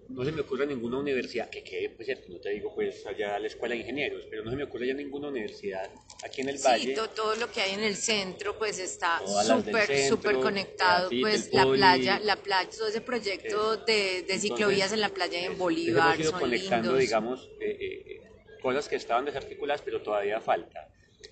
No 0.09 0.25
se 0.25 0.33
me 0.33 0.43
ocurre 0.43 0.67
ninguna 0.67 0.99
universidad 0.99 1.49
que 1.49 1.63
quede, 1.65 1.91
pues 1.91 2.07
cierto, 2.07 2.27
no 2.31 2.39
te 2.39 2.51
digo 2.51 2.75
pues 2.75 3.07
allá 3.07 3.39
la 3.39 3.47
Escuela 3.47 3.75
de 3.75 3.81
Ingenieros, 3.81 4.27
pero 4.29 4.45
no 4.45 4.51
se 4.51 4.57
me 4.57 4.65
ocurre 4.65 4.87
ya 4.89 4.95
ninguna 4.95 5.29
universidad 5.29 5.91
aquí 6.23 6.43
en 6.43 6.51
el 6.51 6.59
Sí, 6.59 6.65
Valle. 6.65 6.95
to- 6.95 7.09
todo 7.11 7.35
lo 7.37 7.51
que 7.51 7.61
hay 7.63 7.73
en 7.73 7.83
el 7.83 7.97
centro 7.97 8.59
pues 8.59 8.79
está 8.79 9.21
súper, 9.27 10.09
súper 10.09 10.39
conectado, 10.41 11.09
pues 11.21 11.51
la 11.53 11.63
poli. 11.63 11.79
playa, 11.79 12.21
la 12.21 12.37
playa, 12.37 12.69
todo 12.77 12.89
ese 12.89 13.01
proyecto 13.01 13.79
de, 13.79 14.23
de 14.23 14.39
ciclovías 14.39 14.93
en 14.93 15.01
la 15.01 15.09
playa 15.09 15.41
en 15.47 15.57
Bolívar, 15.57 16.09
hemos 16.09 16.21
ido 16.21 16.31
son 16.33 16.41
conectando, 16.41 16.89
lindos. 16.89 17.01
digamos, 17.01 17.51
eh, 17.61 17.71
eh, 17.81 18.05
eh, 18.07 18.21
cosas 18.61 18.89
que 18.89 18.97
estaban 18.97 19.25
desarticuladas, 19.25 19.83
pero 19.83 20.03
todavía 20.03 20.41
falta. 20.41 20.89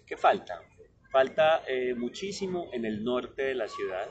¿Qué 0.06 0.16
falta? 0.16 0.62
Falta 1.10 1.64
eh, 1.68 1.94
muchísimo 1.94 2.70
en 2.72 2.84
el 2.86 3.02
norte 3.04 3.42
de 3.42 3.54
la 3.56 3.68
ciudad, 3.68 4.08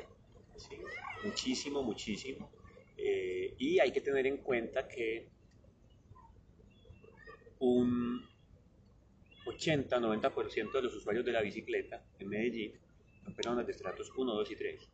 ¿sí? 0.58 0.75
muchísimo, 1.24 1.82
muchísimo. 1.82 2.51
Eh, 3.01 3.56
y 3.58 3.79
hay 3.79 3.91
que 3.91 4.01
tener 4.01 4.27
en 4.27 4.38
cuenta 4.38 4.88
que 4.88 5.29
un 7.60 8.22
80-90% 9.46 10.72
de 10.74 10.82
los 10.82 10.96
usuarios 10.96 11.25
de 11.25 11.32
la 11.32 11.41
bicicleta 11.41 12.03
en 12.20 12.29
Medellín 12.29 12.74
son 13.24 13.34
personas 13.34 13.65
de 13.65 13.72
estratos 13.72 14.12
1, 14.15 14.34
2 14.34 14.51
y 14.51 14.56
3, 14.56 14.89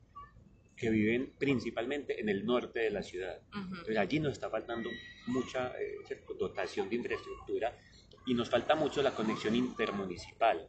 que 0.77 0.89
viven 0.91 1.33
principalmente 1.38 2.19
en 2.19 2.29
el 2.29 2.45
norte 2.45 2.81
de 2.81 2.91
la 2.91 3.01
ciudad. 3.01 3.41
Entonces 3.53 3.97
allí 3.97 4.19
nos 4.19 4.33
está 4.33 4.50
faltando 4.50 4.89
mucha 5.27 5.74
eh, 5.79 5.97
dotación 6.38 6.89
de 6.89 6.97
infraestructura 6.97 7.75
y 8.27 8.33
nos 8.33 8.50
falta 8.50 8.75
mucho 8.75 9.01
la 9.01 9.15
conexión 9.15 9.55
intermunicipal. 9.55 10.67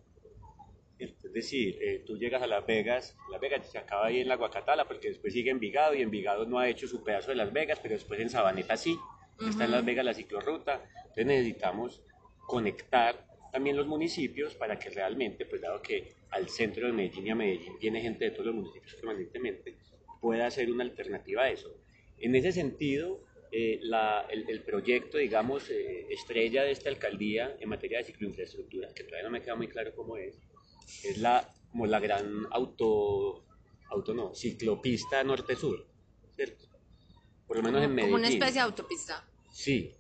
Decir, 1.36 1.78
eh, 1.80 2.02
tú 2.06 2.16
llegas 2.18 2.42
a 2.42 2.46
Las 2.46 2.66
Vegas, 2.66 3.16
Las 3.30 3.40
Vegas 3.40 3.70
se 3.70 3.78
acaba 3.78 4.06
ahí 4.06 4.20
en 4.20 4.28
la 4.28 4.36
Guacatala 4.36 4.86
porque 4.88 5.08
después 5.08 5.32
sigue 5.32 5.50
Envigado 5.50 5.94
y 5.94 6.02
Envigado 6.02 6.46
no 6.46 6.58
ha 6.58 6.68
hecho 6.68 6.88
su 6.88 7.04
pedazo 7.04 7.30
de 7.30 7.36
Las 7.36 7.52
Vegas, 7.52 7.78
pero 7.82 7.94
después 7.94 8.18
en 8.20 8.30
Sabaneta 8.30 8.76
sí, 8.76 8.96
está 9.48 9.64
en 9.66 9.70
Las 9.72 9.84
Vegas 9.84 10.04
la 10.04 10.14
ciclorruta, 10.14 10.82
entonces 10.98 11.26
necesitamos 11.26 12.02
conectar 12.46 13.26
también 13.52 13.76
los 13.76 13.86
municipios 13.86 14.54
para 14.54 14.78
que 14.78 14.90
realmente, 14.90 15.44
pues 15.46 15.60
dado 15.62 15.80
que 15.82 16.12
al 16.30 16.48
centro 16.48 16.86
de 16.86 16.92
Medellín 16.92 17.26
y 17.26 17.30
a 17.30 17.34
Medellín 17.34 17.78
viene 17.80 18.00
gente 18.00 18.24
de 18.24 18.30
todos 18.30 18.46
los 18.46 18.54
municipios 18.54 18.94
permanentemente, 18.94 19.74
pueda 20.20 20.50
ser 20.50 20.70
una 20.70 20.84
alternativa 20.84 21.42
a 21.42 21.50
eso. 21.50 21.70
En 22.18 22.34
ese 22.34 22.52
sentido, 22.52 23.20
eh, 23.52 23.78
la- 23.82 24.26
el, 24.30 24.48
el 24.48 24.62
proyecto, 24.62 25.18
digamos, 25.18 25.70
eh, 25.70 26.06
estrella 26.10 26.64
de 26.64 26.72
esta 26.72 26.88
alcaldía 26.88 27.56
en 27.60 27.68
materia 27.68 27.98
de 27.98 28.04
cicloinfraestructura, 28.04 28.88
que 28.94 29.04
todavía 29.04 29.24
no 29.24 29.30
me 29.30 29.42
queda 29.42 29.54
muy 29.54 29.68
claro 29.68 29.94
cómo 29.94 30.16
es, 30.16 30.38
es 31.04 31.18
la, 31.18 31.52
como 31.70 31.86
la 31.86 32.00
gran 32.00 32.46
auto, 32.50 33.44
auto 33.90 34.14
no, 34.14 34.34
ciclopista 34.34 35.22
norte-sur, 35.24 35.86
¿cierto? 36.34 36.66
Por 37.46 37.58
lo 37.58 37.62
menos 37.62 37.82
en 37.82 37.90
Medellín. 37.94 38.12
Como 38.12 38.20
una 38.20 38.28
especie 38.28 38.54
de 38.54 38.60
autopista. 38.60 39.24
Sí. 39.52 39.92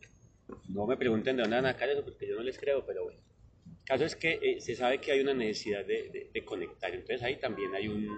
No 0.68 0.86
me 0.86 0.96
pregunten 0.96 1.36
de 1.36 1.42
dónde 1.42 1.56
van 1.56 1.66
a 1.66 1.72
sacar 1.72 1.88
eso 1.88 2.04
porque 2.04 2.26
yo 2.28 2.36
no 2.36 2.42
les 2.42 2.58
creo, 2.58 2.84
pero 2.86 3.04
bueno. 3.04 3.20
El 3.66 3.84
caso 3.84 4.04
es 4.04 4.16
que 4.16 4.38
eh, 4.42 4.60
se 4.60 4.74
sabe 4.74 5.00
que 5.00 5.12
hay 5.12 5.20
una 5.20 5.34
necesidad 5.34 5.84
de, 5.84 6.08
de- 6.10 6.30
de 6.32 6.44
conectar. 6.44 6.92
Entonces 6.92 7.22
ahí 7.22 7.38
también 7.38 7.74
hay 7.74 7.86
un, 7.88 8.08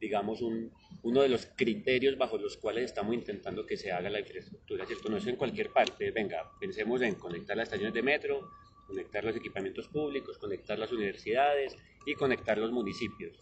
digamos, 0.00 0.40
un, 0.42 0.72
uno 1.02 1.22
de 1.22 1.28
los 1.28 1.46
criterios 1.56 2.16
bajo 2.16 2.38
los 2.38 2.56
cuales 2.56 2.84
estamos 2.84 3.14
intentando 3.14 3.66
que 3.66 3.76
se 3.76 3.90
haga 3.92 4.08
la 4.10 4.20
infraestructura, 4.20 4.86
¿cierto? 4.86 5.08
No 5.08 5.16
es 5.16 5.26
en 5.26 5.36
cualquier 5.36 5.70
parte. 5.72 6.10
Venga, 6.10 6.50
pensemos 6.60 7.00
en 7.02 7.14
conectar 7.16 7.56
las 7.56 7.64
estaciones 7.68 7.94
de 7.94 8.02
metro, 8.02 8.50
conectar 8.88 9.22
los 9.22 9.36
equipamientos 9.36 9.86
públicos, 9.88 10.38
conectar 10.38 10.78
las 10.78 10.90
universidades 10.90 11.76
y 12.04 12.14
conectar 12.14 12.58
los 12.58 12.72
municipios. 12.72 13.40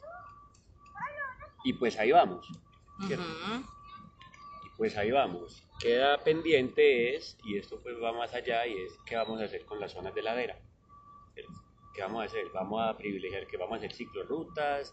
Y 1.65 1.73
pues 1.73 1.99
ahí 1.99 2.13
vamos, 2.13 2.47
¿cierto? 3.07 3.25
Ujú. 3.25 3.65
Y 4.67 4.77
pues 4.77 4.97
ahí 4.99 5.11
vamos. 5.11 5.63
Queda 5.81 6.19
pendiente 6.19 7.17
es, 7.17 7.39
y 7.45 7.57
esto 7.57 7.81
pues 7.81 7.97
va 8.03 8.13
más 8.13 8.35
allá, 8.35 8.67
y 8.67 8.77
es 8.83 8.99
qué 9.07 9.17
vamos 9.17 9.41
a 9.41 9.45
hacer 9.45 9.65
con 9.65 9.81
las 9.81 9.93
zonas 9.93 10.15
de 10.15 10.23
ladera. 10.23 10.59
¿Qué 11.95 12.03
vamos 12.03 12.23
a 12.23 12.25
hacer? 12.27 12.45
Vamos 12.53 12.83
a 12.83 12.97
privilegiar 12.97 13.47
que 13.47 13.57
vamos 13.57 13.75
a 13.75 13.79
hacer 13.79 13.93
ciclorrutas, 13.93 14.93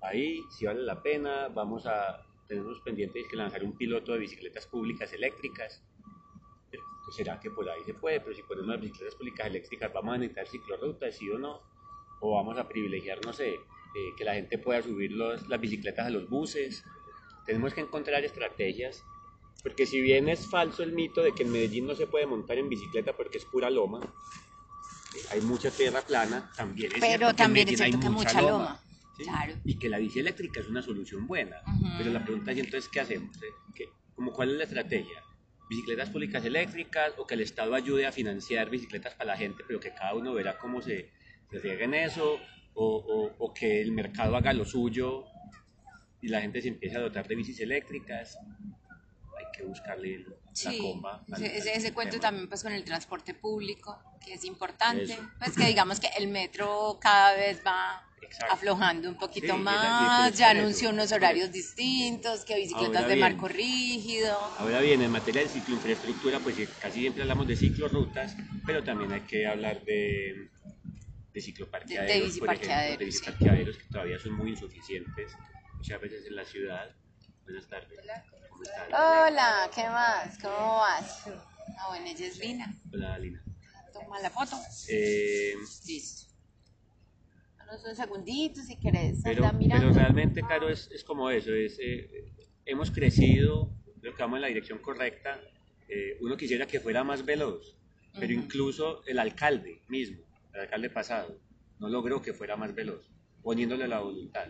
ahí, 0.00 0.42
si 0.50 0.64
vale 0.64 0.82
la 0.82 1.02
pena, 1.02 1.48
vamos 1.48 1.86
a, 1.86 2.24
tenemos 2.46 2.80
pendientes 2.80 3.26
que 3.28 3.36
lanzar 3.36 3.62
un 3.64 3.76
piloto 3.76 4.12
de 4.12 4.20
bicicletas 4.20 4.66
públicas 4.66 5.12
eléctricas. 5.12 5.82
Entonces, 6.78 7.14
¿Será 7.14 7.38
que 7.40 7.50
por 7.50 7.68
ahí 7.68 7.82
se 7.84 7.94
puede? 7.94 8.20
Pero 8.20 8.34
si 8.34 8.42
ponemos 8.42 8.68
las 8.68 8.80
bicicletas 8.80 9.14
públicas 9.16 9.46
eléctricas, 9.46 9.92
¿vamos 9.92 10.14
a 10.14 10.18
necesitar 10.18 10.46
ciclorrutas, 10.46 11.16
sí 11.16 11.30
o 11.30 11.38
no? 11.38 11.62
O 12.20 12.34
vamos 12.36 12.56
a 12.58 12.68
privilegiar, 12.68 13.24
no 13.24 13.32
sé, 13.32 13.54
eh, 13.94 14.14
que 14.16 14.24
la 14.24 14.34
gente 14.34 14.58
pueda 14.58 14.80
subir 14.82 15.12
los- 15.12 15.48
las 15.48 15.60
bicicletas 15.60 16.06
a 16.06 16.10
los 16.10 16.28
buses. 16.28 16.84
Tenemos 17.44 17.74
que 17.74 17.80
encontrar 17.80 18.24
estrategias, 18.24 19.04
porque 19.62 19.84
si 19.86 20.00
bien 20.00 20.28
es 20.28 20.48
falso 20.48 20.82
el 20.82 20.92
mito 20.92 21.22
de 21.22 21.32
que 21.34 21.42
en 21.42 21.50
Medellín 21.52 21.86
no 21.86 21.94
se 21.94 22.06
puede 22.06 22.26
montar 22.26 22.56
en 22.58 22.68
bicicleta 22.68 23.14
porque 23.16 23.38
es 23.38 23.44
pura 23.44 23.68
loma, 23.68 24.00
¿sí? 25.12 25.20
hay 25.30 25.40
mucha 25.40 25.70
tierra 25.70 26.02
plana, 26.02 26.52
también 26.56 26.92
es 26.92 27.00
Pero 27.00 27.06
cierto 27.06 27.26
que 27.26 27.30
en 27.30 27.36
también 27.36 27.68
es 27.68 27.78
Medellín 27.80 27.96
hay 27.96 28.00
que 28.02 28.10
mucha 28.10 28.40
loma. 28.40 28.80
¿sí? 29.16 29.24
Claro. 29.24 29.54
Y 29.64 29.78
que 29.78 29.88
la 29.88 29.98
bici 29.98 30.20
eléctrica 30.20 30.60
es 30.60 30.68
una 30.68 30.80
solución 30.82 31.26
buena. 31.26 31.56
Ujú. 31.66 31.86
Pero 31.98 32.10
la 32.12 32.24
pregunta 32.24 32.52
es 32.52 32.58
entonces, 32.58 32.88
¿qué 32.88 33.00
hacemos? 33.00 33.42
eh? 33.42 33.54
¿Qué- 33.74 33.92
como 34.14 34.32
¿Cuál 34.32 34.52
es 34.52 34.56
la 34.58 34.64
estrategia? 34.64 35.22
¿Bicicletas 35.72 36.10
públicas 36.10 36.44
eléctricas 36.44 37.14
o 37.16 37.26
que 37.26 37.32
el 37.32 37.40
Estado 37.40 37.74
ayude 37.74 38.04
a 38.06 38.12
financiar 38.12 38.68
bicicletas 38.68 39.14
para 39.14 39.28
la 39.32 39.38
gente, 39.38 39.64
pero 39.66 39.80
que 39.80 39.94
cada 39.94 40.12
uno 40.14 40.34
verá 40.34 40.58
cómo 40.58 40.82
se, 40.82 41.10
se 41.50 41.58
riega 41.60 41.84
en 41.86 41.94
eso? 41.94 42.38
O, 42.74 42.84
o- 42.96 43.34
o 43.38 43.54
que 43.54 43.80
el 43.80 43.90
mercado 43.92 44.36
haga 44.36 44.52
lo 44.52 44.66
suyo 44.66 45.24
y 46.20 46.28
la 46.28 46.42
gente 46.42 46.60
se 46.60 46.68
empiece 46.68 46.96
a 46.98 47.00
dotar 47.00 47.26
de 47.26 47.36
bicis 47.36 47.58
eléctricas? 47.60 48.36
Hay 49.38 49.46
que 49.56 49.62
buscarle 49.64 50.18
la 50.18 50.34
Sí, 50.52 50.78
comba. 50.78 51.24
al- 51.32 51.42
ese, 51.42 51.74
ese, 51.74 51.94
cuento 51.94 52.20
también 52.20 52.48
pues 52.50 52.62
con 52.62 52.72
el 52.72 52.84
transporte 52.84 53.32
público, 53.32 53.98
que 54.22 54.34
es 54.34 54.44
importante, 54.44 55.04
Eso. 55.04 55.22
pues 55.38 55.56
que 55.56 55.64
digamos 55.68 56.00
que 56.00 56.08
el 56.18 56.28
metro 56.28 56.98
cada 57.00 57.34
vez 57.34 57.62
va 57.66 58.06
Exacto. 58.22 58.54
aflojando 58.54 59.08
un 59.08 59.16
poquito 59.16 59.54
Sí, 59.54 59.60
más, 59.60 60.36
ya 60.38 60.50
anunció 60.50 60.90
unos 60.90 61.12
horarios 61.12 61.52
distintos, 61.52 62.44
que 62.44 62.56
bicicletas 62.56 62.96
Ahora 62.96 63.08
de 63.08 63.14
bien. 63.16 63.20
marco 63.20 63.48
rígido. 63.48 64.38
Ahora 64.56 64.80
bien, 64.80 65.02
en 65.02 65.10
materia 65.10 65.42
de 65.42 65.48
cicloinfraestructura, 65.48 66.40
pues 66.40 66.56
sí, 66.56 66.66
casi 66.80 67.00
siempre 67.00 67.22
hablamos 67.22 67.46
de 67.46 67.56
ciclorrutas, 67.56 68.36
pero 68.64 68.82
también 68.82 69.12
hay 69.12 69.22
que 69.22 69.46
hablar 69.46 69.84
de, 69.84 70.50
de 71.32 71.40
cicloparqueaderos, 71.40 72.06
De- 72.08 72.14
de 72.14 72.20
por 72.20 72.48
biciparqueaderos, 72.50 72.70
ejemplo, 72.86 72.98
de 72.98 73.10
sí. 73.12 73.18
biciparqueaderos 73.18 73.76
que 73.76 73.84
todavía 73.90 74.18
son 74.18 74.32
muy 74.34 74.50
insuficientes 74.50 75.32
muchas 75.76 76.00
veces 76.00 76.26
en 76.26 76.36
la 76.36 76.44
ciudad. 76.44 76.94
Buenas 77.44 77.68
tardes. 77.68 78.00
¿Cómo 78.50 78.62
estás? 78.62 78.88
Hola, 78.88 79.70
¿qué 79.74 79.82
más? 79.88 80.38
¿Cómo 80.40 80.76
vas? 80.76 81.24
Ah, 81.78 81.88
bueno, 81.88 82.06
ella 82.06 82.26
es 82.26 82.38
Lina. 82.38 82.72
Hola, 82.92 83.18
Lina. 83.18 83.42
Toma 83.92 84.20
la 84.20 84.30
foto. 84.30 84.56
Eh, 84.88 85.54
Listo. 85.86 86.31
Un 87.86 87.96
segundito 87.96 88.60
si 88.62 88.76
querés. 88.76 89.20
Pero, 89.24 89.50
pero 89.58 89.92
realmente, 89.92 90.42
Caro, 90.42 90.68
es, 90.68 90.90
es 90.92 91.04
como 91.04 91.30
eso, 91.30 91.52
es, 91.54 91.78
eh, 91.80 92.32
hemos 92.64 92.90
crecido, 92.90 93.70
creo 94.00 94.14
que 94.14 94.22
vamos 94.22 94.36
en 94.36 94.42
la 94.42 94.48
dirección 94.48 94.78
correcta. 94.78 95.40
Eh, 95.88 96.18
uno 96.20 96.36
quisiera 96.36 96.66
que 96.66 96.80
fuera 96.80 97.04
más 97.04 97.24
veloz, 97.24 97.76
pero 98.18 98.32
incluso 98.32 99.04
el 99.06 99.18
alcalde 99.18 99.82
mismo, 99.88 100.22
el 100.54 100.60
alcalde 100.60 100.90
pasado, 100.90 101.38
no 101.78 101.88
logró 101.88 102.22
que 102.22 102.32
fuera 102.32 102.56
más 102.56 102.74
veloz, 102.74 103.10
poniéndole 103.42 103.88
la 103.88 104.00
voluntad. 104.00 104.48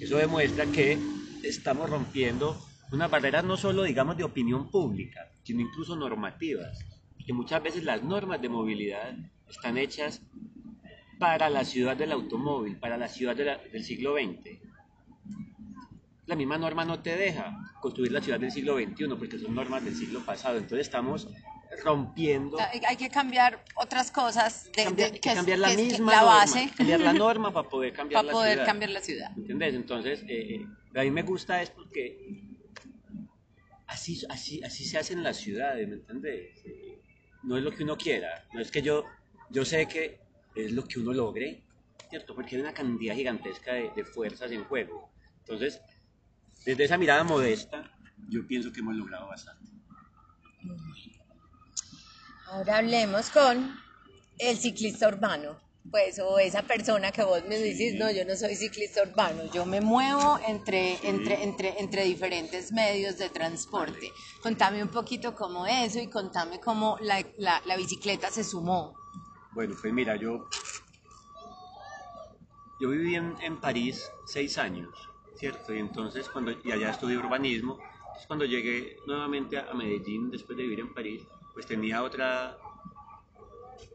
Eso 0.00 0.16
demuestra 0.16 0.66
que 0.66 0.98
estamos 1.42 1.88
rompiendo 1.88 2.56
unas 2.90 3.10
barreras 3.10 3.44
no 3.44 3.56
solo, 3.56 3.84
digamos, 3.84 4.16
de 4.16 4.24
opinión 4.24 4.70
pública, 4.70 5.32
sino 5.42 5.60
incluso 5.60 5.96
normativas, 5.96 6.78
que 7.24 7.32
muchas 7.32 7.62
veces 7.62 7.84
las 7.84 8.02
normas 8.02 8.42
de 8.42 8.48
movilidad 8.48 9.14
están 9.48 9.78
hechas 9.78 10.20
para 11.22 11.48
la 11.48 11.64
ciudad 11.64 11.96
del 11.96 12.10
automóvil, 12.10 12.76
para 12.80 12.96
la 12.96 13.06
ciudad 13.06 13.36
del 13.36 13.84
siglo 13.84 14.14
XX. 14.14 14.58
La 16.26 16.34
misma 16.34 16.58
norma 16.58 16.84
no 16.84 17.00
te 17.00 17.16
deja 17.16 17.56
construir 17.80 18.10
la 18.10 18.20
ciudad 18.20 18.40
del 18.40 18.50
siglo 18.50 18.76
XXI 18.76 19.06
porque 19.16 19.38
son 19.38 19.54
normas 19.54 19.84
del 19.84 19.94
siglo 19.94 20.26
pasado. 20.26 20.56
Entonces 20.56 20.80
estamos 20.80 21.28
rompiendo. 21.84 22.58
Hay 22.88 22.96
que 22.96 23.08
cambiar 23.08 23.64
otras 23.76 24.10
cosas. 24.10 24.64
De, 24.74 24.82
cambiar, 24.82 25.12
que, 25.12 25.20
cambiar 25.20 25.60
la 25.60 25.68
misma 25.68 26.10
la 26.10 26.24
base. 26.24 26.68
cambiar 26.76 26.98
la 26.98 27.12
norma 27.12 27.52
para 27.52 27.68
poder 27.68 27.92
cambiar 28.00 28.22
para 28.22 28.32
poder 28.32 28.64
cambiar 28.64 28.90
la 28.90 29.00
ciudad. 29.00 29.30
¿Entendés? 29.36 29.74
Entonces, 29.74 30.24
eh, 30.26 30.56
eh, 30.56 30.66
a 30.98 31.04
mí 31.04 31.12
me 31.12 31.22
gusta 31.22 31.62
es 31.62 31.70
porque 31.70 32.42
así, 33.86 34.20
así, 34.28 34.60
así 34.64 34.84
se 34.84 34.98
hacen 34.98 35.22
las 35.22 35.36
ciudades, 35.36 35.86
¿me 35.86 35.94
entiendes? 35.94 36.64
Eh, 36.64 37.00
no 37.44 37.56
es 37.58 37.62
lo 37.62 37.70
que 37.70 37.84
uno 37.84 37.96
quiera, 37.96 38.44
no 38.52 38.60
es 38.60 38.72
que 38.72 38.82
yo, 38.82 39.04
yo 39.50 39.64
sé 39.64 39.86
que 39.86 40.22
es 40.54 40.72
lo 40.72 40.84
que 40.84 41.00
uno 41.00 41.12
logre, 41.12 41.62
¿cierto? 42.10 42.34
Porque 42.34 42.56
hay 42.56 42.62
una 42.62 42.74
cantidad 42.74 43.14
gigantesca 43.14 43.74
de, 43.74 44.04
fuerzas 44.04 44.50
en 44.52 44.64
juego. 44.64 45.10
Entonces, 45.40 45.80
desde 46.64 46.84
esa 46.84 46.98
mirada 46.98 47.24
modesta, 47.24 47.90
yo 48.28 48.46
pienso 48.46 48.72
que 48.72 48.80
hemos 48.80 48.96
logrado 48.96 49.28
bastante. 49.28 49.70
Ahora 52.46 52.78
hablemos 52.78 53.30
con 53.30 53.76
el 54.38 54.56
ciclista 54.58 55.08
urbano, 55.08 55.58
pues, 55.90 56.18
o 56.20 56.38
esa 56.38 56.62
persona 56.62 57.10
que 57.10 57.24
vos 57.24 57.42
me 57.48 57.58
decís, 57.58 57.94
no, 57.94 58.10
yo 58.10 58.24
no 58.24 58.36
soy 58.36 58.54
ciclista 58.54 59.02
urbano, 59.02 59.50
yo 59.52 59.66
me 59.66 59.80
muevo 59.80 60.38
entre, 60.46 60.98
entre, 61.08 61.42
entre, 61.42 61.80
entre 61.80 62.04
diferentes 62.04 62.70
medios 62.72 63.18
de 63.18 63.30
transporte. 63.30 64.12
Contame 64.42 64.82
un 64.82 64.90
poquito 64.90 65.34
cómo 65.34 65.66
eso 65.66 65.98
y 65.98 66.08
contame 66.08 66.60
cómo 66.60 66.98
la, 67.00 67.24
la, 67.38 67.62
la 67.64 67.76
bicicleta 67.76 68.30
se 68.30 68.44
sumó 68.44 69.01
bueno, 69.52 69.76
pues 69.80 69.92
mira, 69.92 70.16
yo, 70.16 70.46
yo 72.78 72.90
viví 72.90 73.14
en, 73.14 73.36
en 73.42 73.58
París 73.58 74.10
seis 74.24 74.56
años, 74.58 75.10
¿cierto? 75.34 75.74
Y 75.74 75.78
entonces, 75.78 76.28
cuando, 76.28 76.52
y 76.64 76.72
allá 76.72 76.90
estudié 76.90 77.18
urbanismo, 77.18 77.74
entonces 77.74 78.26
cuando 78.26 78.44
llegué 78.44 79.02
nuevamente 79.06 79.58
a, 79.58 79.72
Medellín, 79.74 80.30
después 80.30 80.56
de 80.56 80.64
vivir 80.64 80.80
en 80.80 80.94
París, 80.94 81.26
pues 81.52 81.66
tenía 81.66 82.02
otra, 82.02 82.58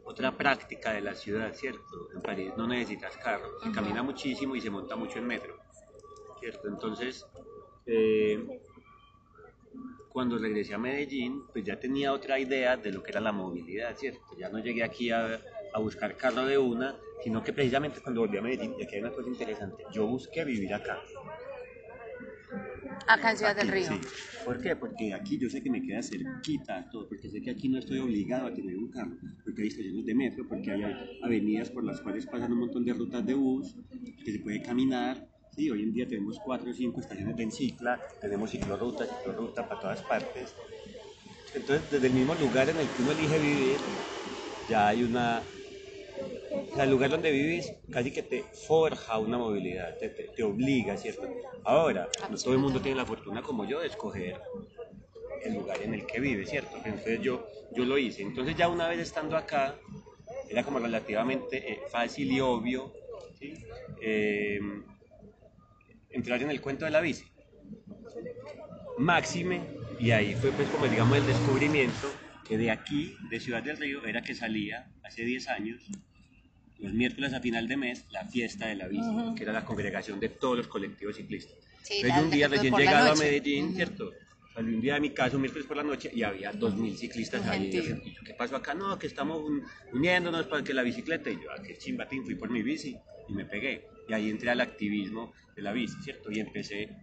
otra 0.06 0.32
práctica 0.38 0.94
de 0.94 1.02
la 1.02 1.16
ciudad, 1.16 1.54
¿cierto? 1.54 2.10
En 2.14 2.22
París 2.22 2.54
no 2.56 2.68
necesitas 2.68 3.18
carro, 3.18 3.60
se 3.64 3.72
camina 3.72 4.04
muchísimo 4.04 4.56
y 4.56 4.62
se 4.62 4.70
monta 4.70 4.96
mucho 4.96 5.18
en 5.18 5.26
metro, 5.26 5.58
¿cierto? 6.40 6.68
Entonces, 6.68 7.26
eh, 7.88 8.62
cuando 10.18 10.40
regresé 10.40 10.74
a 10.74 10.80
Medellín, 10.80 11.44
pues 11.54 11.64
ya 11.64 11.80
tenía 11.80 12.12
otra 12.12 12.40
idea 12.40 12.76
de 12.76 12.92
lo 12.92 13.04
que 13.04 13.12
era 13.12 13.22
la 13.22 13.32
movilidad, 13.32 13.96
¿cierto? 13.96 14.36
Ya 14.36 14.50
no 14.50 14.58
llegué 14.58 14.84
aquí 14.84 15.12
a, 15.12 15.40
a 15.72 15.80
buscar 15.80 16.18
carro 16.18 16.44
de 16.44 16.58
una, 16.58 16.96
sino 17.24 17.44
que 17.44 17.54
precisamente 17.54 18.00
cuando 18.02 18.22
volví 18.22 18.36
a 18.36 18.42
Medellín, 18.42 18.74
y 18.80 18.84
aquí 18.84 18.96
hay 18.96 19.02
una 19.02 19.12
cosa 19.12 19.30
interesante, 19.30 19.84
yo 19.94 20.08
busqué 20.08 20.44
vivir 20.44 20.74
acá. 20.74 20.98
Acá 23.08 23.30
en 23.30 23.38
Ciudad 23.38 23.56
del 23.56 23.68
Río. 23.68 23.90
Sí. 23.90 24.02
¿Por 24.44 24.60
qué? 24.60 24.76
Porque 24.76 25.14
aquí 25.14 25.38
yo 25.38 25.52
sé 25.52 25.62
que 25.62 25.70
me 25.70 25.84
queda 25.84 26.02
cerquita 26.02 26.90
todo, 26.90 27.08
porque 27.08 27.30
sé 27.30 27.40
que 27.40 27.52
aquí 27.52 27.70
no 27.70 27.78
estoy 27.78 28.00
obligado 28.00 28.48
a 28.48 28.54
tener 28.56 28.76
un 28.76 28.90
carro, 28.90 29.16
porque 29.44 29.62
hay 29.62 29.68
estaciones 29.68 30.04
de 30.04 30.16
metro, 30.16 30.48
porque 30.48 30.72
hay 30.72 30.82
avenidas 31.22 31.70
por 31.70 31.84
las 31.84 32.02
cuales 32.02 32.26
pasan 32.26 32.54
un 32.54 32.62
montón 32.62 32.84
de 32.86 32.94
rutas 32.94 33.24
de 33.24 33.36
bus, 33.36 33.76
que 34.26 34.32
se 34.32 34.40
puede 34.40 34.64
caminar, 34.64 35.27
Sí, 35.58 35.72
hoy 35.72 35.82
en 35.82 35.92
día 35.92 36.08
tenemos 36.08 36.40
cuatro 36.46 36.70
o 36.70 36.74
cinco 36.74 37.00
estaciones 37.00 37.36
de 37.36 37.42
encicla, 37.42 38.00
tenemos 38.22 38.52
ciclorruta, 38.52 39.08
ciclorruta 39.08 39.68
para 39.68 39.82
todas 39.82 40.04
partes. 40.04 40.54
Entonces, 41.52 41.90
desde 41.90 42.06
el 42.06 42.14
mismo 42.14 42.36
lugar 42.36 42.70
en 42.70 42.78
el 42.78 42.94
que 42.94 43.02
uno 43.02 43.12
elige 43.12 43.40
vivir, 43.40 43.82
ya 44.70 44.90
hay 44.90 45.02
una... 45.02 45.42
O 46.52 46.76
sea, 46.76 46.84
el 46.84 46.92
lugar 46.92 47.10
donde 47.10 47.32
vivís 47.32 47.74
casi 47.92 48.12
que 48.12 48.22
te 48.22 48.44
forja 48.68 49.18
una 49.18 49.40
movilidad, 49.40 49.98
te, 49.98 50.10
te, 50.10 50.44
obliga, 50.44 50.96
¿cierto? 50.96 51.28
Ahora, 51.64 52.08
no 52.30 52.38
todo 52.38 52.54
el 52.54 52.60
mundo 52.60 52.80
tiene 52.80 52.96
la 52.96 53.06
fortuna 53.08 53.42
como 53.42 53.66
yo 53.66 53.80
de 53.80 53.88
escoger 53.88 54.40
el 55.44 55.56
lugar 55.56 55.82
en 55.82 55.96
el 55.96 56.06
que 56.06 56.20
vive, 56.20 56.46
¿cierto? 56.46 56.78
Entonces 56.86 57.20
yo, 57.24 57.48
yo 57.72 57.84
lo 57.84 57.98
hice. 57.98 58.22
Entonces 58.22 58.56
ya 58.56 58.70
una 58.70 58.88
vez 58.90 59.00
estando 59.00 59.36
acá, 59.36 59.80
era 60.48 60.64
como 60.64 60.78
relativamente 60.78 61.72
eh, 61.72 61.80
fácil 61.90 62.32
y 62.32 62.42
obvio, 62.42 62.94
¿sí? 63.40 63.56
Eh, 64.00 64.60
entrar 66.10 66.42
en 66.42 66.50
el 66.50 66.62
cuento 66.62 66.86
de 66.86 66.92
la 66.92 67.02
bici. 67.02 67.26
Máxime, 68.98 69.62
y 70.00 70.12
ahí 70.12 70.34
fue 70.36 70.52
pues 70.52 70.68
como 70.70 70.88
digamos 70.88 71.18
el 71.18 71.28
descubrimiento 71.28 72.12
que 72.48 72.58
de 72.58 72.72
aquí, 72.72 73.16
de 73.30 73.40
Ciudad 73.40 73.62
del 73.62 73.78
Río, 73.78 74.06
era 74.06 74.22
que 74.22 74.34
salía 74.34 74.90
hace 75.04 75.24
10 75.24 75.50
años, 75.50 75.84
los 76.80 76.94
miércoles 76.94 77.34
a 77.34 77.40
final 77.40 77.68
de 77.68 77.78
mes, 77.78 78.06
la 78.12 78.26
fiesta 78.26 78.68
de 78.68 78.76
la 78.76 78.88
bici, 78.88 79.10
que 79.36 79.44
era 79.44 79.52
la 79.52 79.66
congregación 79.66 80.20
de 80.20 80.30
todos 80.30 80.58
los 80.58 80.68
colectivos 80.68 81.18
ciclistas. 81.18 81.58
Sí, 81.84 82.02
yo 82.02 82.22
un 82.22 82.30
día 82.30 82.48
recién 82.48 82.76
llegado 82.76 83.12
a 83.12 83.16
Medellín, 83.16 83.74
¿cierto? 83.76 84.12
Salí 84.54 84.74
un 84.74 84.82
día 84.82 84.96
de 84.96 85.02
mi 85.02 85.12
casa, 85.12 85.36
un 85.36 85.42
miércoles 85.42 85.68
por 85.68 85.78
la 85.78 85.84
noche, 85.84 86.10
y 86.14 86.24
había 86.24 86.52
2.000 86.52 86.96
ciclistas 86.96 87.46
ahí. 87.48 87.70
Y 87.72 88.14
yo, 88.14 88.22
¿qué 88.26 88.34
pasó 88.34 88.56
acá? 88.56 88.74
No, 88.74 88.98
que 88.98 89.08
estamos 89.08 89.44
uniéndonos 89.94 90.48
para 90.48 90.64
que 90.64 90.74
la 90.74 90.82
bicicleta. 90.84 91.30
Y 91.30 91.36
yo, 91.36 91.52
¿a 91.52 91.56
ah, 91.56 91.62
qué 91.62 91.78
chimbatín? 91.78 92.24
Fui 92.26 92.36
por 92.36 92.50
mi 92.50 92.64
bici 92.64 92.98
y 93.30 93.34
me 93.34 93.46
pegué. 93.46 93.86
Y 94.08 94.14
ahí 94.14 94.30
entré 94.30 94.50
al 94.50 94.62
activismo 94.62 95.34
de 95.56 95.62
la 95.62 95.72
bici, 95.72 96.02
¿cierto? 96.02 96.32
Y 96.32 96.40
empecé 96.40 96.96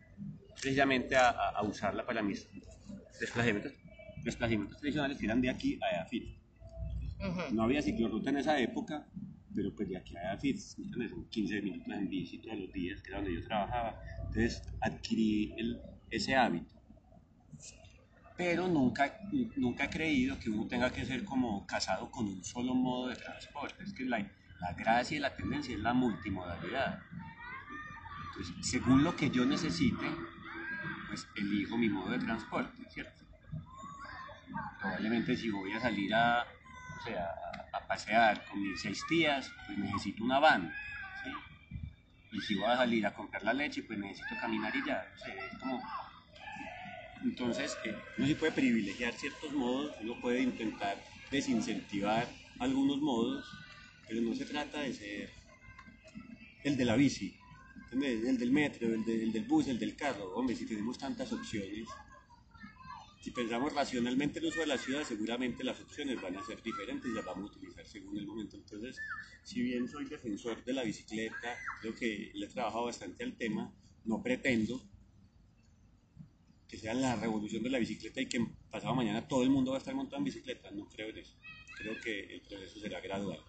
precisamente 0.60 1.16
a, 1.16 1.30
a 1.30 1.62
usarla 1.62 2.06
para 2.06 2.22
mis 2.22 2.48
desplazamientos, 3.20 3.72
desplazamientos 4.22 4.78
tradicionales 4.78 5.18
que 5.18 5.26
eran 5.26 5.40
de 5.40 5.50
aquí 5.50 5.78
a 5.82 5.96
Ayafit. 5.96 6.38
No 7.52 7.62
había 7.62 7.80
ciclorruta 7.80 8.30
en 8.30 8.38
esa 8.38 8.58
época, 8.60 9.06
pero 9.54 9.74
pues 9.74 9.88
de 9.88 9.96
aquí 9.96 10.16
a 10.16 10.30
Ayafit, 10.30 10.58
son 10.58 11.28
15 11.28 11.62
minutos 11.62 11.92
en 11.92 12.08
bici 12.08 12.38
todos 12.38 12.58
los 12.58 12.72
días, 12.72 13.02
que 13.02 13.10
era 13.10 13.18
donde 13.18 13.34
yo 13.34 13.46
trabajaba. 13.46 13.98
Entonces 14.18 14.62
adquirí 14.80 15.54
el, 15.56 15.80
ese 16.10 16.34
hábito. 16.34 16.74
Pero 18.36 18.66
nunca, 18.66 19.20
nunca 19.56 19.84
he 19.84 19.90
creído 19.90 20.38
que 20.40 20.50
uno 20.50 20.66
tenga 20.66 20.90
que 20.90 21.04
ser 21.04 21.24
como 21.24 21.64
casado 21.66 22.10
con 22.10 22.26
un 22.26 22.42
solo 22.42 22.74
modo 22.74 23.08
de 23.08 23.16
transporte. 23.16 23.84
Es 23.84 23.92
que 23.92 24.04
la, 24.04 24.28
la 24.60 24.72
gracia 24.72 25.16
y 25.16 25.20
la 25.20 25.34
tendencia 25.34 25.74
es 25.74 25.80
la 25.80 25.92
multimodalidad. 25.92 27.02
Entonces, 28.28 28.54
según 28.66 29.04
lo 29.04 29.14
que 29.14 29.30
yo 29.30 29.44
necesite, 29.44 30.06
pues 31.08 31.28
elijo 31.36 31.76
mi 31.76 31.88
modo 31.88 32.10
de 32.10 32.18
transporte, 32.18 32.82
¿cierto? 32.90 33.22
Probablemente 34.80 35.36
si 35.36 35.50
voy 35.50 35.72
a 35.72 35.80
salir 35.80 36.14
a, 36.14 36.42
o 36.42 37.04
sea, 37.04 37.30
a, 37.72 37.86
pasear 37.86 38.44
con 38.46 38.62
mis 38.62 38.80
seis 38.80 39.02
tías, 39.08 39.50
pues 39.66 39.78
necesito 39.78 40.24
una 40.24 40.38
van. 40.38 40.72
Y 42.32 42.40
si 42.40 42.56
voy 42.56 42.68
a 42.68 42.76
salir 42.76 43.06
a 43.06 43.14
comprar 43.14 43.44
la 43.44 43.52
leche, 43.52 43.84
pues 43.84 43.98
necesito 43.98 44.34
caminar 44.40 44.74
y 44.74 44.84
ya. 44.84 45.06
Entonces, 47.22 47.78
eh, 47.84 47.96
uno 48.18 48.26
sí 48.26 48.34
puede 48.34 48.52
privilegiar 48.52 49.12
ciertos 49.14 49.52
modos, 49.52 49.94
uno 50.00 50.20
puede 50.20 50.42
intentar 50.42 50.96
desincentivar 51.30 52.26
algunos 52.58 52.98
modos, 52.98 53.46
pero 54.08 54.20
no 54.20 54.34
se 54.34 54.44
trata 54.44 54.80
de 54.80 54.92
ser 54.92 55.30
el 56.64 56.76
de 56.76 56.84
la 56.84 56.96
bici, 56.96 57.36
el 57.92 58.38
del 58.38 58.50
metro, 58.50 58.92
el, 58.92 59.32
del 59.32 59.44
bus, 59.44 59.68
el 59.68 59.78
del 59.78 59.94
carro. 59.96 60.34
Hombre, 60.34 60.56
si 60.56 60.66
tenemos 60.66 60.98
tantas 60.98 61.32
opciones, 61.32 61.88
si 63.20 63.30
pensamos 63.30 63.72
racionalmente 63.72 64.38
el 64.38 64.46
uso 64.46 64.60
de 64.60 64.66
la 64.66 64.78
ciudad, 64.78 65.04
seguramente 65.04 65.64
las 65.64 65.80
opciones 65.80 66.20
van 66.20 66.36
a 66.36 66.44
ser 66.44 66.62
diferentes 66.62 67.10
y 67.10 67.14
las 67.14 67.24
vamos 67.24 67.50
a 67.50 67.56
utilizar 67.56 67.86
según 67.86 68.18
el 68.18 68.26
momento. 68.26 68.56
Entonces, 68.56 68.96
si 69.42 69.62
bien 69.62 69.88
soy 69.88 70.06
defensor 70.06 70.62
de 70.64 70.72
la 70.72 70.82
bicicleta, 70.82 71.56
creo 71.80 71.94
que 71.94 72.32
le 72.34 72.46
he 72.46 72.48
trabajado 72.48 72.86
bastante 72.86 73.24
al 73.24 73.36
tema, 73.36 73.72
no 74.04 74.22
pretendo 74.22 74.82
que 76.68 76.76
sea 76.76 76.94
la 76.94 77.16
revolución 77.16 77.62
de 77.62 77.70
la 77.70 77.78
bicicleta 77.78 78.20
y 78.20 78.26
que 78.26 78.44
pasado 78.70 78.94
mañana 78.94 79.28
todo 79.28 79.42
el 79.42 79.50
mundo 79.50 79.70
va 79.70 79.76
a 79.76 79.78
estar 79.78 79.94
montando 79.94 80.18
en 80.18 80.24
bicicleta, 80.24 80.70
no 80.72 80.88
creo 80.88 81.08
en 81.10 81.18
eso. 81.18 81.36
Creo 81.78 82.00
que 82.00 82.34
el 82.34 82.40
proceso 82.42 82.80
será 82.80 83.00
gradual. 83.00 83.40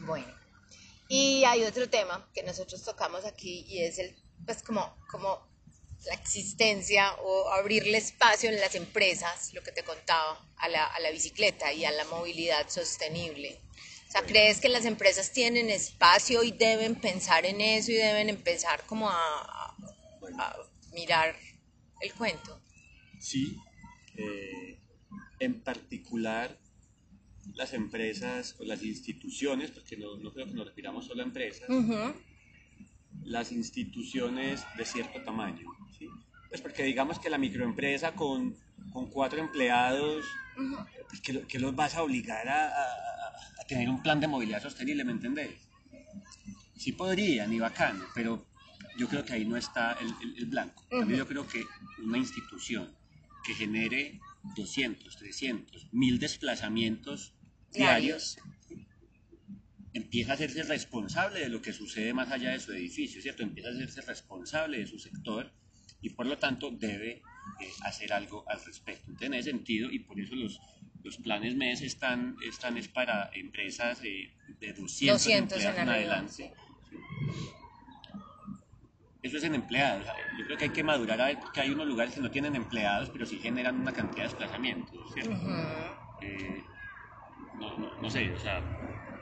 Bueno. 0.00 0.32
Y 1.08 1.44
hay 1.44 1.64
otro 1.64 1.88
tema 1.88 2.28
que 2.34 2.42
nosotros 2.42 2.82
tocamos 2.82 3.24
aquí 3.24 3.64
y 3.68 3.82
es 3.82 3.98
el, 3.98 4.16
pues 4.44 4.62
como, 4.62 4.96
como 5.10 5.46
la 6.06 6.14
existencia 6.14 7.14
o 7.22 7.50
abrirle 7.50 7.98
espacio 7.98 8.50
en 8.50 8.60
las 8.60 8.74
empresas, 8.74 9.52
lo 9.54 9.62
que 9.62 9.72
te 9.72 9.82
contaba, 9.84 10.40
a 10.56 10.68
la, 10.68 10.86
a 10.86 11.00
la 11.00 11.10
bicicleta 11.10 11.72
y 11.72 11.84
a 11.84 11.90
la 11.90 12.04
movilidad 12.06 12.68
sostenible. 12.68 13.60
sea, 14.10 14.22
¿crees 14.22 14.60
que 14.60 14.68
las 14.68 14.84
empresas 14.84 15.32
tienen 15.32 15.70
espacio 15.70 16.42
y 16.42 16.52
deben 16.52 16.94
pensar 16.94 17.46
en 17.46 17.60
eso 17.60 17.90
y 17.90 17.96
deben 17.96 18.28
empezar 18.28 18.84
como 18.86 19.08
a 19.10 19.76
mirar 20.92 21.36
el 22.00 22.14
cuento? 22.14 22.60
Sí, 23.20 23.56
eh, 24.16 24.78
en 25.38 25.60
particular 25.62 26.58
las 27.54 27.72
empresas 27.74 28.56
o 28.60 28.64
las 28.64 28.82
instituciones, 28.82 29.70
porque 29.70 29.96
no, 29.96 30.16
no 30.16 30.32
creo 30.32 30.46
que 30.46 30.54
nos 30.54 30.66
refiramos 30.66 31.06
solo 31.06 31.22
a 31.22 31.24
empresas, 31.24 31.68
las 33.24 33.52
instituciones 33.52 34.64
de 34.76 34.84
cierto 34.84 35.22
tamaño. 35.22 35.66
¿sí? 35.98 36.08
Pues 36.48 36.60
porque 36.60 36.82
digamos 36.84 37.18
que 37.18 37.30
la 37.30 37.38
microempresa 37.38 38.14
con, 38.14 38.54
con 38.92 39.08
cuatro 39.10 39.40
empleados, 39.40 40.24
pues 41.08 41.20
que, 41.20 41.32
lo- 41.32 41.46
que 41.46 41.58
los 41.58 41.74
vas 41.74 41.94
a 41.94 42.02
obligar 42.02 42.48
a, 42.48 42.68
a- 42.68 43.34
a 43.60 43.64
tener 43.66 43.88
un 43.88 44.02
plan 44.02 44.20
de 44.20 44.26
movilidad 44.28 44.62
sostenible, 44.62 45.04
¿me 45.04 45.12
entendés? 45.12 45.68
Sí 46.76 46.92
podrían 46.92 47.52
y 47.52 47.58
bacano, 47.58 48.04
pero 48.14 48.46
yo 48.98 49.08
creo 49.08 49.24
que 49.24 49.32
ahí 49.32 49.44
no 49.44 49.56
está 49.56 49.92
el, 49.94 50.08
el- 50.22 50.36
el 50.38 50.46
blanco. 50.46 50.84
Yo 51.16 51.26
creo 51.26 51.46
que 51.46 51.64
una 52.02 52.18
institución 52.18 52.94
que 53.44 53.54
genere 53.54 54.20
200, 54.56 55.16
300, 55.16 55.88
1000 55.92 56.18
desplazamientos 56.18 57.33
Diarios. 57.74 58.38
empieza 59.92 60.32
a 60.32 60.34
hacerse 60.34 60.62
responsable 60.64 61.40
de 61.40 61.48
lo 61.48 61.62
que 61.62 61.72
sucede 61.72 62.12
más 62.12 62.30
allá 62.30 62.50
de 62.50 62.60
su 62.60 62.72
edificio, 62.72 63.22
¿cierto? 63.22 63.42
Empieza 63.42 63.68
a 63.68 63.72
hacerse 63.72 64.00
responsable 64.02 64.78
de 64.78 64.86
su 64.86 64.98
sector 64.98 65.52
y 66.00 66.10
por 66.10 66.26
lo 66.26 66.36
tanto 66.36 66.70
debe 66.70 67.12
eh, 67.12 67.22
hacer 67.82 68.12
algo 68.12 68.44
al 68.48 68.62
respecto. 68.64 69.04
Entonces, 69.06 69.26
en 69.28 69.34
ese 69.34 69.50
sentido, 69.50 69.90
y 69.90 70.00
por 70.00 70.20
eso 70.20 70.34
los, 70.34 70.60
los 71.02 71.16
planes 71.18 71.54
MES 71.54 71.82
están, 71.82 72.36
están 72.46 72.76
es 72.76 72.88
para 72.88 73.30
empresas 73.34 74.00
eh, 74.02 74.32
de 74.60 74.72
200, 74.72 75.24
200 75.24 75.28
en 75.28 75.38
empleados 75.38 75.78
en 75.78 75.88
arriba. 75.88 75.94
adelante. 75.94 76.52
Eso 79.22 79.38
es 79.38 79.44
en 79.44 79.54
empleados. 79.54 80.06
Yo 80.38 80.44
creo 80.44 80.58
que 80.58 80.64
hay 80.64 80.70
que 80.70 80.84
madurar 80.84 81.18
a 81.20 81.26
ver 81.26 81.38
porque 81.40 81.62
hay 81.62 81.70
unos 81.70 81.86
lugares 81.86 82.14
que 82.14 82.20
no 82.20 82.30
tienen 82.30 82.54
empleados, 82.56 83.08
pero 83.08 83.24
sí 83.24 83.38
generan 83.38 83.80
una 83.80 83.92
cantidad 83.92 84.24
de 84.24 84.28
desplazamientos, 84.28 85.14
¿cierto? 85.14 85.40
Eh, 86.20 86.62
no, 87.54 87.76
no, 87.76 87.92
no 88.00 88.10
sé, 88.10 88.32
o 88.34 88.38
sea, 88.38 88.62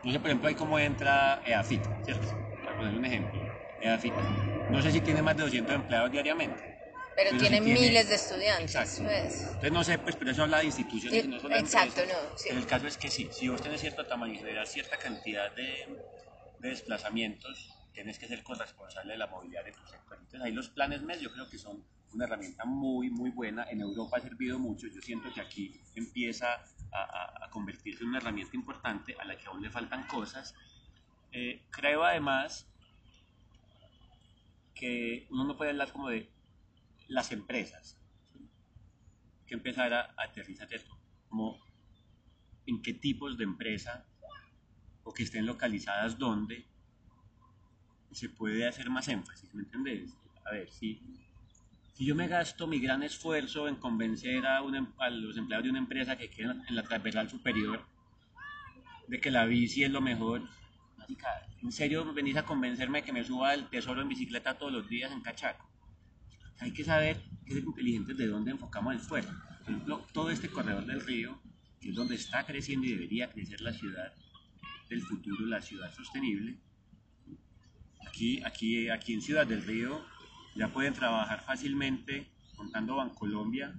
no 0.02 0.12
sé, 0.12 0.18
por 0.20 0.28
ejemplo, 0.28 0.48
ahí 0.48 0.54
cómo 0.54 0.78
entra 0.78 1.42
EAFIT, 1.44 1.86
¿cierto? 2.02 2.26
Para 2.60 2.76
poner 2.76 2.94
un 2.94 3.04
ejemplo, 3.04 3.40
EAFIT, 3.80 4.14
no 4.68 4.82
sé 4.82 4.92
si 4.92 5.00
tiene 5.00 5.22
más 5.22 5.36
de 5.36 5.42
200 5.44 5.74
empleados 5.74 6.10
diariamente. 6.10 6.62
Pero 7.14 7.30
Pero 7.30 7.42
tiene 7.42 7.60
miles 7.60 8.08
de 8.08 8.14
estudiantes. 8.14 8.74
Exacto. 8.74 9.02
pues. 9.02 9.44
Entonces 9.54 9.72
no 9.72 9.84
sé, 9.84 9.98
pues, 9.98 10.16
pero 10.16 10.30
eso 10.30 10.42
habla 10.42 10.58
de 10.58 10.64
instituciones 10.66 11.24
y 11.24 11.28
no 11.28 11.38
solo 11.38 11.56
Exacto, 11.56 12.02
empresas. 12.02 12.22
no, 12.30 12.38
sí. 12.38 12.48
Pero 12.48 12.60
el 12.60 12.66
caso 12.66 12.86
es 12.86 12.96
que 12.96 13.10
sí, 13.10 13.30
si 13.32 13.48
vos 13.48 13.60
tenés 13.60 13.80
cierto 13.80 14.06
tamaño 14.06 14.34
y 14.34 14.38
generas 14.38 14.70
cierta 14.70 14.98
cantidad 14.98 15.54
de, 15.54 15.86
de 16.58 16.68
desplazamientos, 16.70 17.68
tienes 17.92 18.18
que 18.18 18.26
ser 18.26 18.42
corresponsable 18.42 19.12
de 19.12 19.18
la 19.18 19.26
movilidad 19.26 19.64
de 19.64 19.72
tu 19.72 19.86
sector. 19.86 20.16
Entonces 20.18 20.40
ahí 20.40 20.52
los 20.52 20.68
planes 20.70 21.02
MES 21.02 21.20
yo 21.20 21.30
creo 21.32 21.48
que 21.48 21.58
son 21.58 21.84
una 22.14 22.24
herramienta 22.24 22.64
muy, 22.64 23.10
muy 23.10 23.30
buena. 23.30 23.64
En 23.70 23.80
Europa 23.80 24.16
ha 24.18 24.20
servido 24.20 24.58
mucho. 24.58 24.86
Yo 24.88 25.00
siento 25.00 25.32
que 25.32 25.40
aquí 25.40 25.80
empieza 25.94 26.46
a, 26.92 26.98
a- 27.02 27.46
a 27.46 27.50
convertirse 27.50 28.02
en 28.04 28.10
una 28.10 28.18
herramienta 28.18 28.56
importante 28.56 29.14
a 29.18 29.24
la 29.24 29.36
que 29.38 29.46
aún 29.48 29.62
le 29.62 29.70
faltan 29.70 30.06
cosas. 30.06 30.54
Eh, 31.32 31.66
creo 31.70 32.04
además 32.04 32.68
que 34.74 35.26
uno 35.30 35.44
no 35.44 35.56
puede 35.56 35.70
hablar 35.70 35.92
como 35.92 36.08
de 36.08 36.32
las 37.08 37.32
empresas. 37.32 37.98
que 39.46 39.54
empezar 39.54 39.92
a, 39.92 40.14
aterrizar 40.16 40.72
esto, 40.72 40.96
como 41.28 41.58
en 42.66 42.80
qué 42.82 42.94
tipos 42.94 43.36
de 43.36 43.44
empresa 43.44 44.06
o 45.02 45.12
que 45.12 45.24
estén 45.24 45.46
localizadas 45.46 46.16
dónde 46.18 46.66
se 48.12 48.28
puede 48.28 48.66
hacer 48.68 48.88
más 48.90 49.08
énfasis, 49.08 49.52
¿me 49.54 49.62
entendés? 49.62 50.14
A 50.46 50.52
ver, 50.52 50.70
si, 50.70 51.00
si 51.94 52.06
yo 52.06 52.14
me 52.14 52.28
gasto 52.28 52.66
mi 52.66 52.78
gran 52.80 53.02
esfuerzo 53.02 53.68
en 53.68 53.76
convencer 53.76 54.46
a, 54.46 54.62
un 54.62 54.74
em- 54.76 54.92
a 54.98 55.10
los 55.10 55.36
empleados 55.36 55.64
de 55.64 55.70
una 55.70 55.78
empresa 55.78 56.16
que 56.16 56.30
queden 56.30 56.62
en 56.68 56.74
la 56.74 56.82
transversal 56.82 57.28
superior 57.28 57.86
de 59.08 59.20
que 59.20 59.30
la 59.30 59.44
bici 59.46 59.84
es 59.84 59.90
lo 59.90 60.00
mejor, 60.00 60.42
¿en 61.62 61.72
serio 61.72 62.12
venís 62.14 62.36
a 62.36 62.44
convencerme 62.44 63.00
de 63.00 63.04
que 63.04 63.12
me 63.12 63.24
suba 63.24 63.52
el 63.54 63.68
tesoro 63.68 64.00
en 64.00 64.08
bicicleta 64.08 64.56
todos 64.56 64.72
los 64.72 64.88
días 64.88 65.12
en 65.12 65.20
Cachaco? 65.20 65.72
hay 66.62 66.72
que 66.72 66.84
saber, 66.84 67.20
que 67.44 67.54
ser 67.54 67.64
inteligentes 67.64 68.16
de 68.16 68.28
dónde 68.28 68.52
enfocamos 68.52 68.94
el 68.94 69.00
esfuerzo. 69.00 69.32
Por 69.32 69.62
ejemplo, 69.62 70.06
todo 70.12 70.30
este 70.30 70.48
corredor 70.48 70.86
del 70.86 71.00
río, 71.00 71.40
que 71.80 71.88
es 71.90 71.94
donde 71.94 72.14
está 72.14 72.46
creciendo 72.46 72.86
y 72.86 72.92
debería 72.92 73.30
crecer 73.30 73.60
la 73.60 73.72
ciudad 73.72 74.12
del 74.88 75.02
futuro, 75.02 75.44
la 75.46 75.60
ciudad 75.60 75.92
sostenible. 75.92 76.58
Aquí, 78.06 78.42
aquí, 78.44 78.88
aquí 78.90 79.14
en 79.14 79.22
Ciudad 79.22 79.46
del 79.46 79.64
Río 79.64 80.04
ya 80.54 80.68
pueden 80.68 80.94
trabajar 80.94 81.42
fácilmente, 81.44 82.30
contando 82.56 82.96
Bancolombia. 82.96 83.74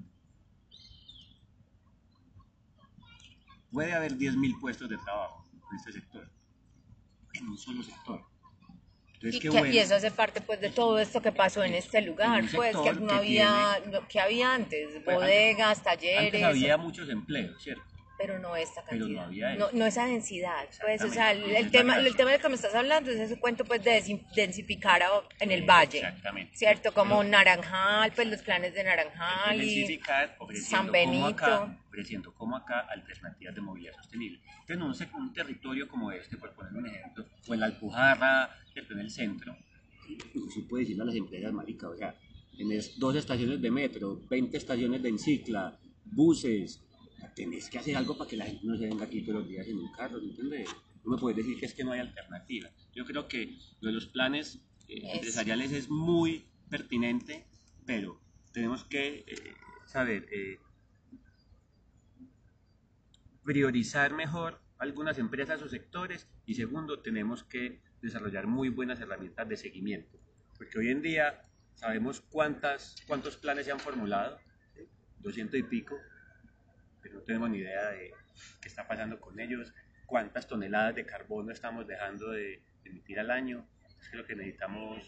Puede 3.71 3.93
haber 3.93 4.13
10.000 4.17 4.59
puestos 4.59 4.89
de 4.89 4.97
trabajo 4.97 5.43
en 5.71 5.77
este 5.77 5.91
sector, 5.93 6.29
en 7.33 7.47
un 7.49 7.57
solo 7.57 7.81
sector. 7.83 8.21
Entonces, 9.13 9.35
Y, 9.35 9.39
que- 9.39 9.49
bueno. 9.49 9.67
y 9.73 9.77
eso 9.79 9.95
hace 9.95 10.11
parte 10.11 10.41
pues 10.41 10.59
de 10.61 10.69
todo 10.69 10.99
esto 10.99 11.21
que 11.21 11.31
pasó 11.31 11.63
en 11.63 11.73
este 11.73 12.01
lugar, 12.01 12.43
pues 12.53 12.75
que 12.75 12.93
no 12.93 13.07
que 13.07 13.13
había, 13.15 13.79
lo 13.91 14.07
que 14.07 14.19
había 14.19 14.53
antes, 14.53 15.01
Pues, 15.03 15.17
bodegas, 15.17 15.79
Antes 15.79 15.83
talleres, 15.83 16.43
había 16.43 16.77
muchos 16.77 17.09
empleos, 17.09 17.61
¿cierto? 17.63 17.83
Pero 18.17 18.37
no 18.39 18.55
esta 18.55 18.83
Pero 18.85 19.07
no 19.07 19.15
cantidad, 19.21 19.25
había 19.25 19.55
no, 19.55 19.67
eso. 19.67 19.77
no 19.77 19.85
esa 19.85 20.05
densidad, 20.05 20.65
pues, 20.81 21.01
o 21.03 21.09
sea, 21.09 21.31
el, 21.31 21.43
el 21.55 21.71
tema, 21.71 21.97
el 21.97 22.15
tema 22.15 22.31
del 22.31 22.39
que 22.41 22.49
me 22.49 22.55
estás 22.55 22.73
hablando 22.75 23.09
es 23.11 23.19
ese 23.19 23.39
cuento 23.39 23.65
pues 23.65 23.83
de 23.83 23.91
densi- 24.01 24.25
densificar 24.35 25.01
a- 25.03 25.23
en 25.39 25.51
el 25.51 25.63
valle, 25.63 25.97
Exactamente. 25.99 26.55
¿cierto? 26.55 26.93
Como 26.93 27.17
Pero- 27.19 27.29
Naranjal, 27.29 28.11
pues 28.13 28.27
los 28.27 28.41
planes 28.41 28.73
de 28.73 28.83
Naranjal 28.83 29.61
y 29.63 29.99
San 30.61 30.87
como 30.87 31.25
acá, 31.27 31.59
Benito. 31.59 31.79
ofreciendo 31.89 32.33
como 32.35 32.55
acá 32.57 32.79
alternativas 32.89 33.55
de 33.55 33.61
movilidad 33.61 33.93
sostenible. 33.95 34.39
Entonces, 34.67 35.07
en 35.07 35.15
un, 35.15 35.21
un 35.27 35.33
territorio 35.33 35.87
como 35.87 36.11
este, 36.11 36.37
por 36.37 36.53
poner 36.53 36.73
un 36.73 36.87
ejemplo, 36.87 37.25
o 37.47 37.53
en 37.53 37.59
la 37.59 37.65
Alpujarra, 37.65 38.49
en 38.75 38.99
el 38.99 39.09
centro, 39.09 39.55
se 40.53 40.61
puede 40.61 40.83
decirle 40.83 41.03
a 41.03 41.05
las 41.05 41.15
empresas, 41.15 41.51
marica, 41.51 41.89
o 41.89 41.95
sea, 41.95 42.15
tenés 42.57 42.97
dos 42.99 43.15
estaciones 43.15 43.61
de 43.61 43.71
metro, 43.71 44.19
20 44.29 44.55
estaciones 44.57 45.01
de 45.01 45.09
encicla, 45.09 45.77
buses, 46.05 46.79
tenés 47.35 47.69
que 47.69 47.79
hacer 47.79 47.95
algo 47.95 48.17
para 48.17 48.29
que 48.29 48.37
la 48.37 48.45
gente 48.45 48.65
no 48.65 48.77
se 48.77 48.87
venga 48.87 49.05
aquí 49.05 49.21
todos 49.23 49.39
los 49.39 49.47
días 49.49 49.67
en 49.67 49.77
un 49.77 49.91
carro, 49.91 50.19
¿me 50.21 50.29
entiendes? 50.29 50.69
No 51.03 51.11
me 51.15 51.17
puedes 51.17 51.37
decir 51.37 51.59
que 51.59 51.65
es 51.65 51.73
que 51.73 51.83
no 51.83 51.91
hay 51.91 51.99
alternativa. 51.99 52.69
Yo 52.95 53.05
creo 53.05 53.27
que 53.27 53.57
lo 53.81 53.89
de 53.89 53.93
los 53.93 54.07
planes 54.07 54.59
eh, 54.87 55.01
Es- 55.03 55.15
empresariales 55.15 55.71
es 55.71 55.89
muy 55.89 56.45
pertinente, 56.69 57.45
pero 57.85 58.19
tenemos 58.53 58.83
que 58.85 59.25
eh, 59.27 59.55
saber 59.85 60.27
eh, 60.31 60.59
priorizar 63.43 64.13
mejor 64.13 64.61
algunas 64.77 65.17
empresas 65.17 65.61
o 65.61 65.69
sectores 65.69 66.27
y 66.45 66.55
segundo, 66.55 67.01
tenemos 67.01 67.43
que 67.43 67.81
desarrollar 68.01 68.47
muy 68.47 68.69
buenas 68.69 68.99
herramientas 68.99 69.47
de 69.47 69.57
seguimiento, 69.57 70.17
porque 70.57 70.77
hoy 70.79 70.89
en 70.89 71.01
día 71.01 71.45
sabemos 71.75 72.21
cuántas, 72.21 72.95
cuántos 73.07 73.37
planes 73.37 73.65
se 73.65 73.71
han 73.71 73.79
formulado, 73.79 74.37
¿sí? 74.75 74.81
200 75.19 75.59
y 75.59 75.63
pico, 75.63 75.95
pero 77.03 77.15
no 77.15 77.21
tenemos 77.21 77.49
ni 77.49 77.57
idea 77.59 77.89
de 77.91 78.11
qué 78.61 78.67
está 78.69 78.87
pasando 78.87 79.19
con 79.19 79.39
ellos, 79.39 79.73
cuántas 80.07 80.47
toneladas 80.47 80.95
de 80.95 81.05
carbono 81.05 81.51
estamos 81.51 81.85
dejando 81.85 82.31
de 82.31 82.63
emitir 82.85 83.19
al 83.19 83.29
año. 83.29 83.67
Es 83.99 84.09
que 84.09 84.17
lo 84.17 84.25
que 84.25 84.35
necesitamos 84.35 85.05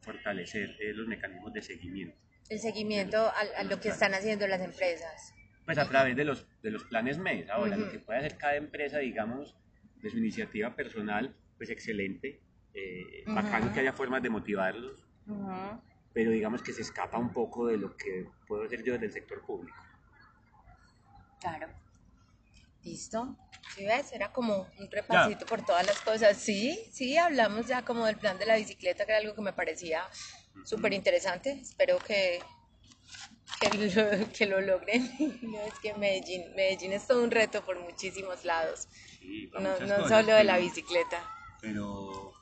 fortalecer 0.00 0.76
es 0.80 0.94
los 0.96 1.06
mecanismos 1.06 1.52
de 1.52 1.62
seguimiento. 1.62 2.16
el 2.50 2.58
seguimiento 2.60 3.18
a, 3.18 3.34
a 3.58 3.64
lo 3.64 3.80
que 3.80 3.88
están 3.88 4.14
haciendo 4.14 4.46
las 4.46 4.60
empresas. 4.60 5.32
Pues 5.64 5.78
a 5.78 5.88
través 5.88 6.14
de 6.16 6.24
los, 6.24 6.46
de 6.62 6.70
los 6.70 6.84
planes 6.84 7.18
MES. 7.18 7.48
Ahora, 7.50 7.76
lo 7.76 7.84
Ujú. 7.84 7.92
que 7.92 7.98
puede 7.98 8.20
hacer 8.20 8.36
cada 8.38 8.54
empresa, 8.54 8.98
digamos, 8.98 9.56
de 9.96 10.10
su 10.10 10.18
iniciativa 10.18 10.76
personal, 10.76 11.34
pues 11.56 11.70
excelente. 11.70 12.40
Eh, 12.72 13.24
Bacano 13.26 13.66
Ujú. 13.66 13.74
que 13.74 13.80
haya 13.80 13.92
formas 13.92 14.22
de 14.22 14.28
motivarlos, 14.30 15.08
pero 16.12 16.30
digamos 16.30 16.62
que 16.62 16.72
se 16.72 16.82
escapa 16.82 17.18
un 17.18 17.32
poco 17.32 17.66
de 17.66 17.78
lo 17.78 17.96
que 17.96 18.26
puedo 18.46 18.64
hacer 18.64 18.84
yo 18.84 18.92
desde 18.92 19.06
el 19.06 19.12
sector 19.12 19.42
público. 19.44 19.76
Claro. 21.40 21.68
¿Listo? 22.82 23.36
¿Sí 23.74 23.84
ves? 23.84 24.12
Era 24.12 24.32
como 24.32 24.68
un 24.78 24.90
repasito 24.90 25.44
por 25.46 25.64
todas 25.64 25.86
las 25.86 26.00
cosas. 26.00 26.36
Sí, 26.36 26.88
sí, 26.92 27.18
hablamos 27.18 27.66
ya 27.66 27.84
como 27.84 28.06
del 28.06 28.16
plan 28.16 28.38
de 28.38 28.46
la 28.46 28.56
bicicleta, 28.56 29.04
que 29.04 29.12
era 29.12 29.20
algo 29.20 29.34
que 29.34 29.42
me 29.42 29.52
parecía 29.52 30.02
súper 30.64 30.92
interesante. 30.92 31.50
Espero 31.60 31.98
que, 31.98 32.40
que, 33.60 33.70
lo, 33.76 34.32
que 34.32 34.46
lo 34.46 34.60
logren. 34.60 35.10
No, 35.42 35.60
es 35.62 35.74
que 35.80 35.94
Medellín, 35.94 36.54
Medellín 36.54 36.92
es 36.92 37.06
todo 37.06 37.22
un 37.24 37.30
reto 37.30 37.64
por 37.64 37.78
muchísimos 37.80 38.44
lados. 38.44 38.88
Sí, 39.18 39.50
No, 39.52 39.78
no 39.80 40.08
solo 40.08 40.34
de 40.34 40.44
la 40.44 40.58
bicicleta. 40.58 41.28
Pero, 41.60 42.32